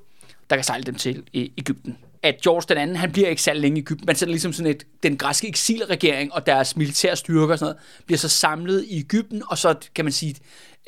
[0.50, 1.96] der kan sejle dem til i Ægypten.
[2.22, 4.06] At George den anden, han bliver ikke særlig længe i Ægypten.
[4.06, 8.04] Man sætter ligesom sådan et, den græske eksilregering og deres militære styrker og sådan noget,
[8.06, 10.34] bliver så samlet i Ægypten, og så kan man sige,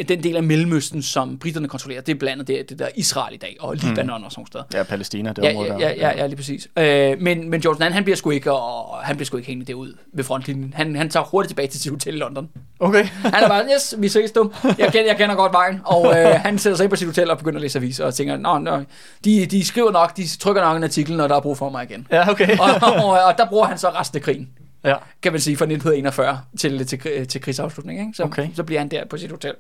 [0.04, 3.34] den del af Mellemøsten, som britterne kontrollerer, det er blandt andet det, det der Israel
[3.34, 4.24] i dag, og Libanon mm.
[4.24, 4.64] og sådan steder.
[4.74, 5.78] Ja, Palæstina, det Ja, område ja, der.
[5.80, 6.68] ja, ja, ja, lige præcis.
[6.78, 9.72] Øh, men, men George II, han bliver sgu ikke, og han bliver sgu ikke hængende
[9.72, 10.74] derud ved frontlinjen.
[10.76, 12.48] Han, han tager hurtigt tilbage til sit hotel i London.
[12.80, 13.04] Okay.
[13.34, 14.52] Han er bare, yes, vi ses du.
[14.64, 15.80] Jeg kender, jeg kender godt vejen.
[15.84, 18.14] Og øh, han sætter sig ind på sit hotel og begynder at læse aviser og
[18.14, 18.82] tænker, nå, nå
[19.24, 21.84] de, de skriver nok, de trykker nok en artikel, når der er brug for mig
[21.90, 22.06] igen.
[22.12, 22.58] Ja, okay.
[22.58, 22.68] og,
[23.04, 24.48] og, og, der bruger han så resten af krigen,
[24.84, 24.96] ja.
[25.22, 28.00] kan man sige, fra 1941 til, til, til, til krigsafslutning.
[28.00, 28.12] Ikke?
[28.14, 28.48] Så, Okay.
[28.54, 29.54] så bliver han der på sit hotel.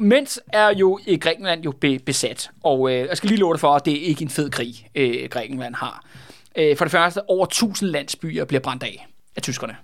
[0.00, 3.60] Mens er jo i Grækenland jo be, besat, og øh, jeg skal lige love det
[3.60, 6.04] for, at det er ikke en fed krig, øh, Grækenland har.
[6.56, 9.76] Øh, for det første, over 1000 landsbyer bliver brændt af af tyskerne.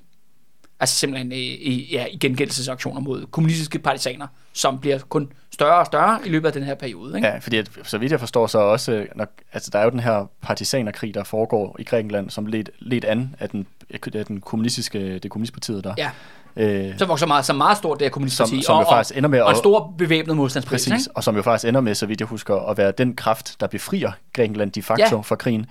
[0.81, 5.87] Altså simpelthen i, i, ja, i gengældelsesaktioner mod kommunistiske partisaner, som bliver kun større og
[5.87, 7.17] større i løbet af den her periode.
[7.17, 7.29] Ikke?
[7.29, 9.91] Ja, fordi at, så vidt jeg forstår, så også, øh, når, altså der er jo
[9.91, 13.67] den her partisanerkrig, der foregår i Grækenland, som ledt, ledt an af den,
[14.15, 15.95] af den kommunistiske, det kommunistpartiet der.
[15.99, 16.11] ja.
[16.57, 18.51] Øh, Som vokser meget, så meget stort, det er kommunistparti.
[18.51, 20.89] Som- som jo og, faktisk ender med og, og en stor bevæbnet modstandsplads.
[20.89, 23.61] præcis, og som jo faktisk ender med, så vidt jeg husker, at være den kraft,
[23.61, 25.21] der befrier Grækenland de facto ja.
[25.21, 25.67] fra krigen.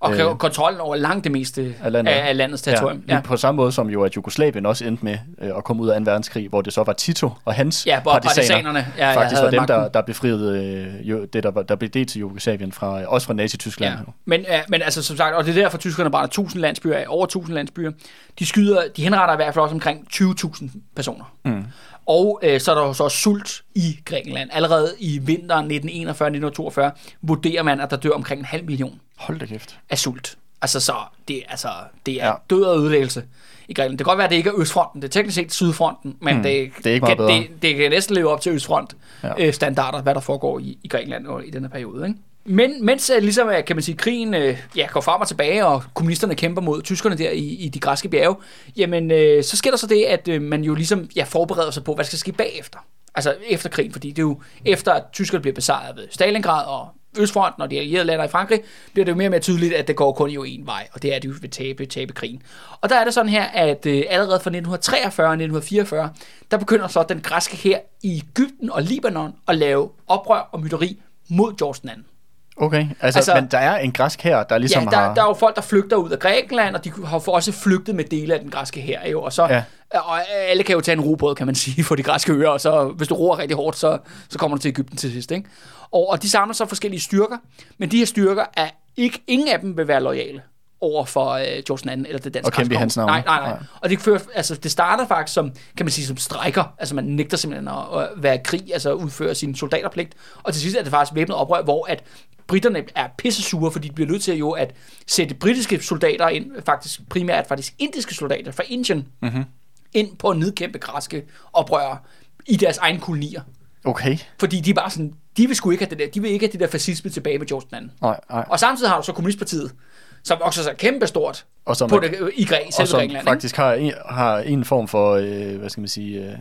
[0.00, 2.12] Og Øh, øh, kontrollen over langt det meste af landet.
[2.12, 3.02] af, af landets territorium.
[3.08, 5.88] Ja, på samme måde som jo, at Jugoslavien også endte med øh, at komme ud
[5.88, 6.10] af 2.
[6.10, 9.66] verdenskrig, hvor det så var Tito og hans Ja, hvor partisanerne ja, faktisk var dem,
[9.66, 9.94] der, magten.
[9.94, 10.64] der befriede
[11.02, 13.94] øh, jo, det, der, var, der blev det til Jugoslavien, fra, øh, også fra Nazi-Tyskland.
[13.94, 14.00] Ja.
[14.24, 17.04] Men, øh, men altså som sagt, og det er derfor, tyskerne brænder 1000 landsbyer af,
[17.08, 17.90] over 1000 landsbyer.
[18.38, 21.24] De skyder, de henretter i hvert fald også omkring 20.000 personer.
[21.44, 21.64] Mm.
[22.06, 24.50] Og øh, så er der jo så sult i Grækenland.
[24.52, 29.46] Allerede i vinteren 1941-1942 vurderer man, at der dør omkring en halv million Hold da
[29.46, 29.78] kæft.
[29.90, 30.36] af sult.
[30.62, 30.94] Altså så,
[31.28, 31.68] det, altså,
[32.06, 32.32] det er Ja.
[32.50, 33.24] død og ødelæggelse
[33.68, 33.98] i Grækenland.
[33.98, 35.02] Det kan godt være, at det ikke er Østfronten.
[35.02, 36.42] Det er teknisk set Sydfronten, men mm.
[36.42, 37.32] det, det er ikke kan, bedre.
[37.32, 39.32] det, det kan næsten leve op til Østfront Ja.
[39.38, 42.06] øh, standarder, hvad der foregår i, i Grækenland i den her periode.
[42.08, 42.20] Ikke?
[42.44, 45.66] Men mens øh, ligesom, øh, kan man sige, krigen øh, ja, går frem og tilbage,
[45.66, 48.36] og kommunisterne kæmper mod tyskerne der i, i de græske bjerge,
[48.76, 51.84] jamen øh, så sker der så det, at øh, man jo ligesom ja, forbereder sig
[51.84, 52.78] på, hvad der skal ske bagefter.
[53.14, 56.88] Altså efter krigen, fordi det er jo efter, at tyskerne bliver besejret ved Stalingrad og
[57.18, 58.60] Østfronten og de allierede lander i Frankrig,
[58.92, 61.02] bliver det jo mere og mere tydeligt, at det går kun jo en vej, og
[61.02, 62.42] det er, at de vil tabe, tabe krigen.
[62.80, 66.10] Og der er det sådan her, at øh, allerede fra 1943 og 1944,
[66.50, 71.02] der begynder så den græske her i Ægypten og Libanon at lave oprør og mytteri
[71.28, 72.15] mod George II.
[72.56, 75.14] Okay, altså, Altså- men der er en græsk her, der ligesom Ja, der, har...
[75.14, 77.94] der er jo folk, der flygter ud af Grækenland, og de har for- også flygtet
[77.94, 79.62] med dele af den græske her jo, og så Ja.
[80.00, 82.60] og alle kan jo tage en robrød, kan man sige, for de græske øer, og
[82.60, 83.98] så hvis du roer rigtig hårdt, så,
[84.28, 85.48] så kommer du til Ægypten til sidst, ikke?
[85.90, 87.36] Og, og de samler så forskellige styrker,
[87.78, 90.42] men de her styrker er ikke, ingen af dem vil være lojale
[90.80, 93.10] over for øh, George II eller det danske Og kæmpe hans navn.
[93.10, 93.58] Nej, nej, nej.
[93.80, 96.64] Og det, fører, altså, det starter faktisk som, kan man sige, som strækker.
[96.78, 100.14] Altså man nægter simpelthen at, at være i krig, altså udføre sin soldaterpligt.
[100.42, 102.02] Og til sidst er det faktisk væbnet oprør, hvor at
[102.46, 104.74] britterne er pisse sure, fordi de bliver nødt til jo at
[105.06, 109.44] sætte britiske soldater ind, faktisk primært faktisk indiske soldater fra Indien, mm-hmm.
[109.92, 111.98] ind på at nedkæmpe græske oprørere
[112.46, 113.40] i deres egne kolonier.
[113.84, 116.30] Okay, Fordi de er bare sådan, de vil sgu ikke have det der, de vil
[116.30, 117.88] ikke have det der fascisme tilbage med George II.
[118.02, 118.44] nej, nej.
[118.48, 119.74] Og samtidig har du så Kommunistpartiet,
[120.22, 122.98] som også er så kæmpe stort Og som, på det, i Græ, og selve som
[122.98, 123.22] Grækenland.
[123.22, 123.30] ikke?
[123.30, 126.38] faktisk har en, har en form for, øh, hvad skal man sige, øh,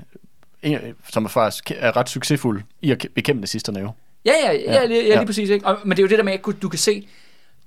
[0.62, 0.80] en,
[1.10, 3.91] som er faktisk er ret succesfuld i at bekæmpe nazisterne jo.
[4.26, 5.15] Ja, ja, ja, ja, lige, ja, ja.
[5.15, 5.49] lige præcis.
[5.49, 5.65] Ikke?
[5.65, 7.07] Og, men det er jo det der med, at du kan se,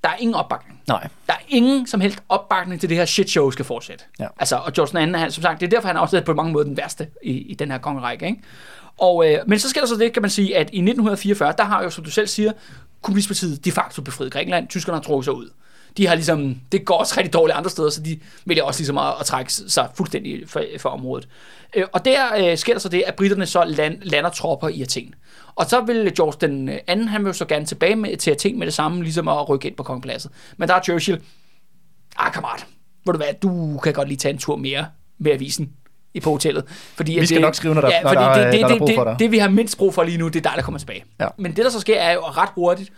[0.05, 0.81] der er ingen opbakning.
[0.89, 1.09] Nej.
[1.27, 4.05] Der er ingen som helst opbakning til det her shit show skal fortsætte.
[4.21, 4.27] Ja.
[4.39, 6.53] Altså, og George II, han, som sagt, det er derfor, han er også på mange
[6.53, 8.27] måder den værste i, i den her kongerække.
[8.27, 8.43] Ikke?
[8.99, 11.65] Og, øh, men så sker der så det, kan man sige, at i 1944, der
[11.65, 12.53] har jo, som du selv siger,
[13.03, 14.69] Kommunistpartiet de facto befriet Grækenland.
[14.69, 15.51] Tyskerne har trukket sig ud.
[15.99, 18.99] De har ligesom, det går også rigtig dårligt andre steder, så de vælger også ligesom
[18.99, 21.29] at, at trække sig fuldstændig for, for området.
[21.77, 24.83] Øh, og der øh, sker der så det, at britterne så land, lander tropper i
[24.83, 25.15] Athen.
[25.55, 28.67] Og så vil George den anden, han vil så gerne tilbage med, til Athen med
[28.67, 30.31] det samme, ligesom at rykke ind på kongepladset.
[30.57, 31.21] Men der er Churchill,
[32.19, 32.67] ah kammerat,
[33.07, 34.87] ved du hvad, du kan godt lige tage en tur mere
[35.19, 35.71] med avisen
[36.15, 36.65] i på hotellet.
[36.69, 38.69] Fordi Vi skal det, nok skrive, når der- ja, når der er- det, det, når
[38.69, 39.19] der er det, brug for det, dig.
[39.19, 41.05] det, vi har mindst brug for lige nu, det er dig, der kommer tilbage.
[41.21, 41.27] Ja.
[41.39, 42.91] Men det, der så sker, er jo ret hurtigt,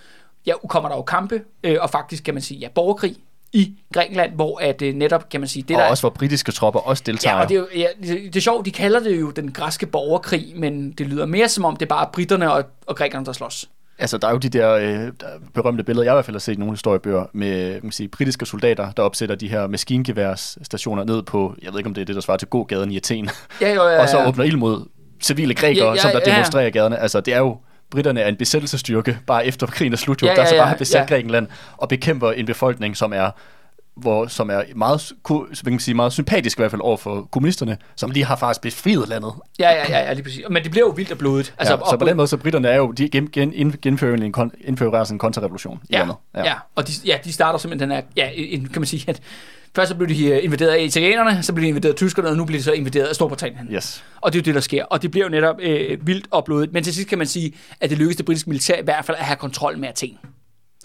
[0.47, 3.17] ja, kommer der jo kampe, øh, og faktisk kan man sige, ja, borgerkrig
[3.53, 5.89] i Grækenland, hvor at øh, netop, kan man sige, det Og der...
[5.89, 7.37] også hvor britiske tropper også deltager.
[7.37, 9.53] Ja, og det er, jo, ja, det, det er sjovt, de kalder det jo den
[9.53, 13.27] græske borgerkrig, men det lyder mere som om, det er bare britterne og, og grækerne,
[13.27, 13.69] der slås.
[13.99, 15.13] Altså, der er jo de der, øh,
[15.55, 18.09] berømte billeder, jeg i hvert fald har set i nogle historiebøger, med kan man sige,
[18.09, 22.07] britiske soldater, der opsætter de her maskingeværsstationer ned på, jeg ved ikke om det er
[22.07, 23.31] det, der svarer til gågaden i Athen,
[23.61, 24.29] Ja, jo, ja, og så ja.
[24.29, 24.89] åbner ild mod
[25.23, 26.33] civile grækere, Ja, ja, som der ja.
[26.33, 26.99] demonstrerer i gaderne.
[26.99, 27.57] Altså, det er jo,
[27.91, 30.61] britterne er en besættelsesstyrke, bare efter krigen er slut, jo, Ja, der ja, så ja,
[30.61, 31.15] bare har besat ja.
[31.15, 33.31] Grækenland, og bekæmper en befolkning, som er
[33.95, 37.29] hvor, som er meget, hvad kan man sige, meget sympatisk i hvert fald over for
[37.33, 39.33] kommunisterne, som lige har faktisk befriet landet.
[39.59, 40.45] Ja, ja, ja, ja, lige præcis.
[40.51, 41.55] Men det bliver jo vildt og blodigt.
[41.59, 44.53] Altså, ja, så på den måde, så britterne er jo, de gen, gen, genfører en,
[44.61, 46.17] indfører altså en kontrarevolution i Ja, landet.
[46.35, 46.45] ja.
[46.45, 49.21] ja, og de, ja, de starter simpelthen den her, ja, en, kan man sige, at
[49.77, 52.37] først så blev de øh, invaderet af italienerne, så blev de invaderet af tyskerne, og
[52.37, 53.69] nu bliver de så invaderet af Storbritannien.
[53.75, 54.05] Yes.
[54.21, 54.85] Og det er jo det, der sker.
[54.85, 56.73] Og det bliver jo netop øh, vildt og blodigt.
[56.73, 59.17] Men til sidst kan man sige, at det lykkedes det britiske militær i hvert fald
[59.17, 60.19] at have kontrol med Athen.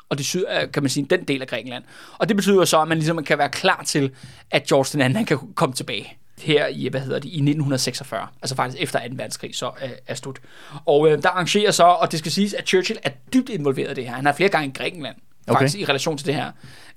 [0.09, 1.83] Og det syd, øh, kan man sige, den del af Grækenland.
[2.17, 4.11] Og det betyder jo så, at man ligesom kan være klar til,
[4.51, 8.27] at George II han kan komme tilbage her i, hvad hedder det, i 1946.
[8.41, 9.05] Altså faktisk efter 2.
[9.09, 10.39] verdenskrig så er, er slut.
[10.85, 13.93] Og øh, der arrangerer så, og det skal siges, at Churchill er dybt involveret i
[13.93, 14.15] det her.
[14.15, 15.15] Han har flere gange i Grækenland
[15.47, 15.81] faktisk Okay.
[15.81, 16.51] i relation til det her.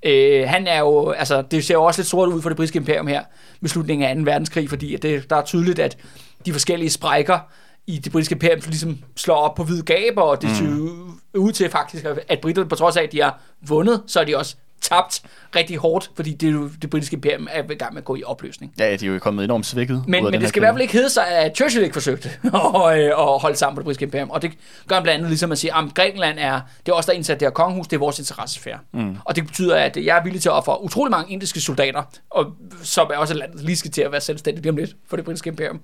[0.05, 2.77] Øh, han er jo, altså det ser jo også lidt sort ud for det britiske
[2.77, 3.23] imperium her
[3.61, 4.21] ved slutningen af 2.
[4.21, 5.97] verdenskrig, fordi det, der er tydeligt, at
[6.45, 7.39] de forskellige sprækker
[7.87, 11.19] i det britiske imperium ligesom slår op på hvide gaber, og det ser mm.
[11.35, 14.37] ud til faktisk, at britterne på trods af, at de har vundet, så er de
[14.37, 15.21] også tabt
[15.55, 18.73] rigtig hårdt, fordi det, det britiske imperium er i gang med at gå i opløsning.
[18.79, 20.03] Ja, de er jo kommet enormt svækket.
[20.07, 22.99] Men, men det skal i hvert fald ikke hedde sig, at Churchill ikke forsøgte at,
[22.99, 24.29] øh, at holde sammen på det britiske imperium.
[24.29, 24.51] Og det
[24.87, 27.17] gør han blandt andet ligesom at sige, at Grækenland er, det er også der er
[27.17, 28.79] indsat det her kongehus, det er vores interessesfære.
[28.93, 29.17] Mm.
[29.25, 32.45] Og det betyder, at jeg er villig til at ofre utrolig mange indiske soldater, og
[32.83, 35.15] som er også et land, lige skal til at være selvstændigt lige om lidt for
[35.15, 35.81] det britiske imperium,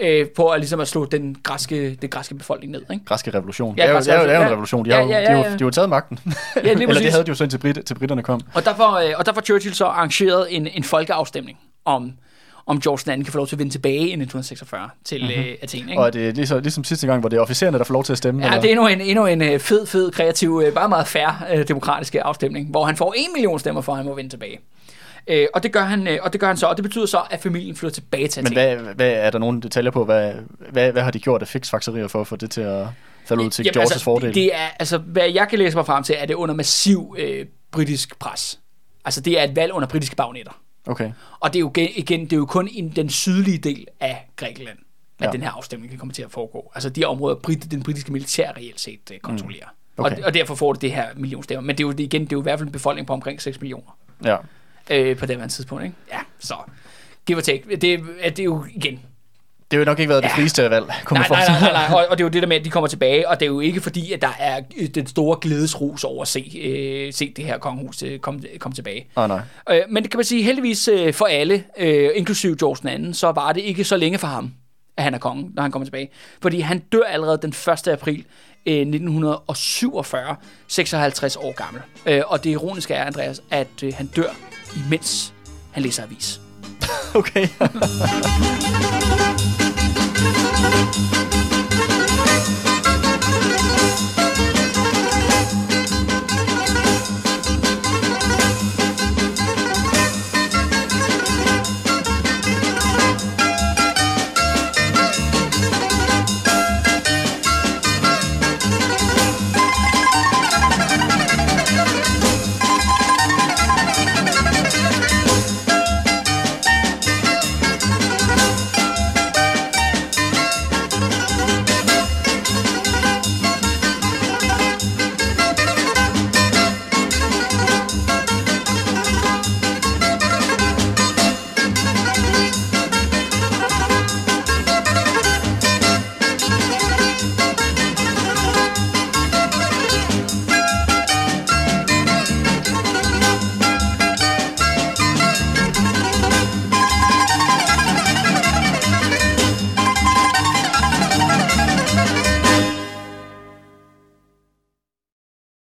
[0.00, 2.82] øh, på at, ligesom at slå den græske, den græske befolkning ned.
[2.92, 3.04] Ikke?
[3.04, 3.74] Græske revolution.
[3.76, 4.84] Ja, Ja, det, er jo, græske det, er jo, det er jo en revolution.
[4.84, 5.48] De Ja, har, jo, ja, ja, de har, jo- ja.
[5.48, 6.18] de har jo taget magten.
[6.24, 8.40] lige Eller det havde de jo så indtil, Brit, til britterne kom.
[8.54, 12.12] Og derfor, øh, og derfor Churchill så arrangeret en, en folkeafstemning om,
[12.66, 15.42] om George II kan få lov til at vende tilbage i 1946 til mm-hmm.
[15.42, 15.88] øh, Athen.
[15.88, 16.00] Ikke?
[16.00, 18.12] Og er det ligesom, ligesom sidste gang, hvor det er officererne, der får lov til
[18.12, 18.40] at stemme?
[18.42, 18.60] Ja, eller?
[18.60, 21.68] det er endnu en, endnu en øh, fed, fed, kreativ, øh, bare meget fair øh,
[21.68, 24.58] demokratisk afstemning, hvor han får en million stemmer for, at han må vende tilbage.
[25.28, 27.22] Øh, og, det gør han, øh, og det gør han så, og det betyder så,
[27.30, 30.32] at familien flytter tilbage til Men hvad, hvad er der nogle detaljer på, hvad,
[30.70, 32.86] hvad, hvad har de gjort af fiksfakserier for at få det til at
[33.26, 34.34] falde ud til Jamen, Georges altså, fordel?
[34.34, 37.46] Det er, altså, hvad jeg kan læse mig frem til, er det under massiv øh,
[37.70, 38.60] britisk pres.
[39.04, 40.52] Altså, det er et valg under britiske bagnetter.
[40.86, 41.12] Okay.
[41.40, 44.78] Og det er jo igen, det er jo kun i den sydlige del af Grækenland,
[45.18, 45.30] at Ja.
[45.30, 46.72] den her afstemning kan komme til at foregå.
[46.74, 49.66] Altså de områder, Brit, den britiske militær reelt set uh, kontrollerer.
[49.66, 50.04] Mm.
[50.04, 50.16] Okay.
[50.16, 51.60] Og, og derfor får det det her millionstemmer.
[51.62, 53.42] Men det er jo igen, det er jo i hvert fald en befolkning på omkring
[53.42, 54.36] 6 millioner Ja.
[54.90, 55.84] Øh, på det her tidspunkt.
[55.84, 55.96] Ikke?
[56.12, 56.54] Ja, så
[57.26, 57.62] give or take.
[57.70, 58.92] Det, det er jo igen,
[59.70, 60.34] Det har jo nok ikke været det Ja.
[60.36, 62.00] frieste valg, kunne Nej, man nej, nej, nej, nej.
[62.00, 63.50] Og, og det er jo det der med, at de kommer tilbage, og det er
[63.50, 67.32] jo ikke fordi, at der er øh, den store glædesrus over at se, øh, se
[67.36, 69.06] det her kongehus øh, komme kom tilbage.
[69.16, 69.40] Nej, nej.
[69.70, 73.32] Øh, men det kan man sige, heldigvis øh, for alle, øh, inklusive George II, så
[73.32, 74.52] var det ikke så længe for ham,
[74.96, 76.08] at han er konge, når han kommer tilbage.
[76.42, 77.88] Fordi han dør allerede den 1.
[77.88, 78.24] april
[78.66, 80.36] øh, 1947,
[80.68, 81.82] 56 år gammel.
[82.06, 84.36] Øh, og det ironiske er, Andreas, at øh, han dør,
[84.76, 85.34] imens
[85.70, 86.40] han læser avis.
[87.14, 87.48] Okay.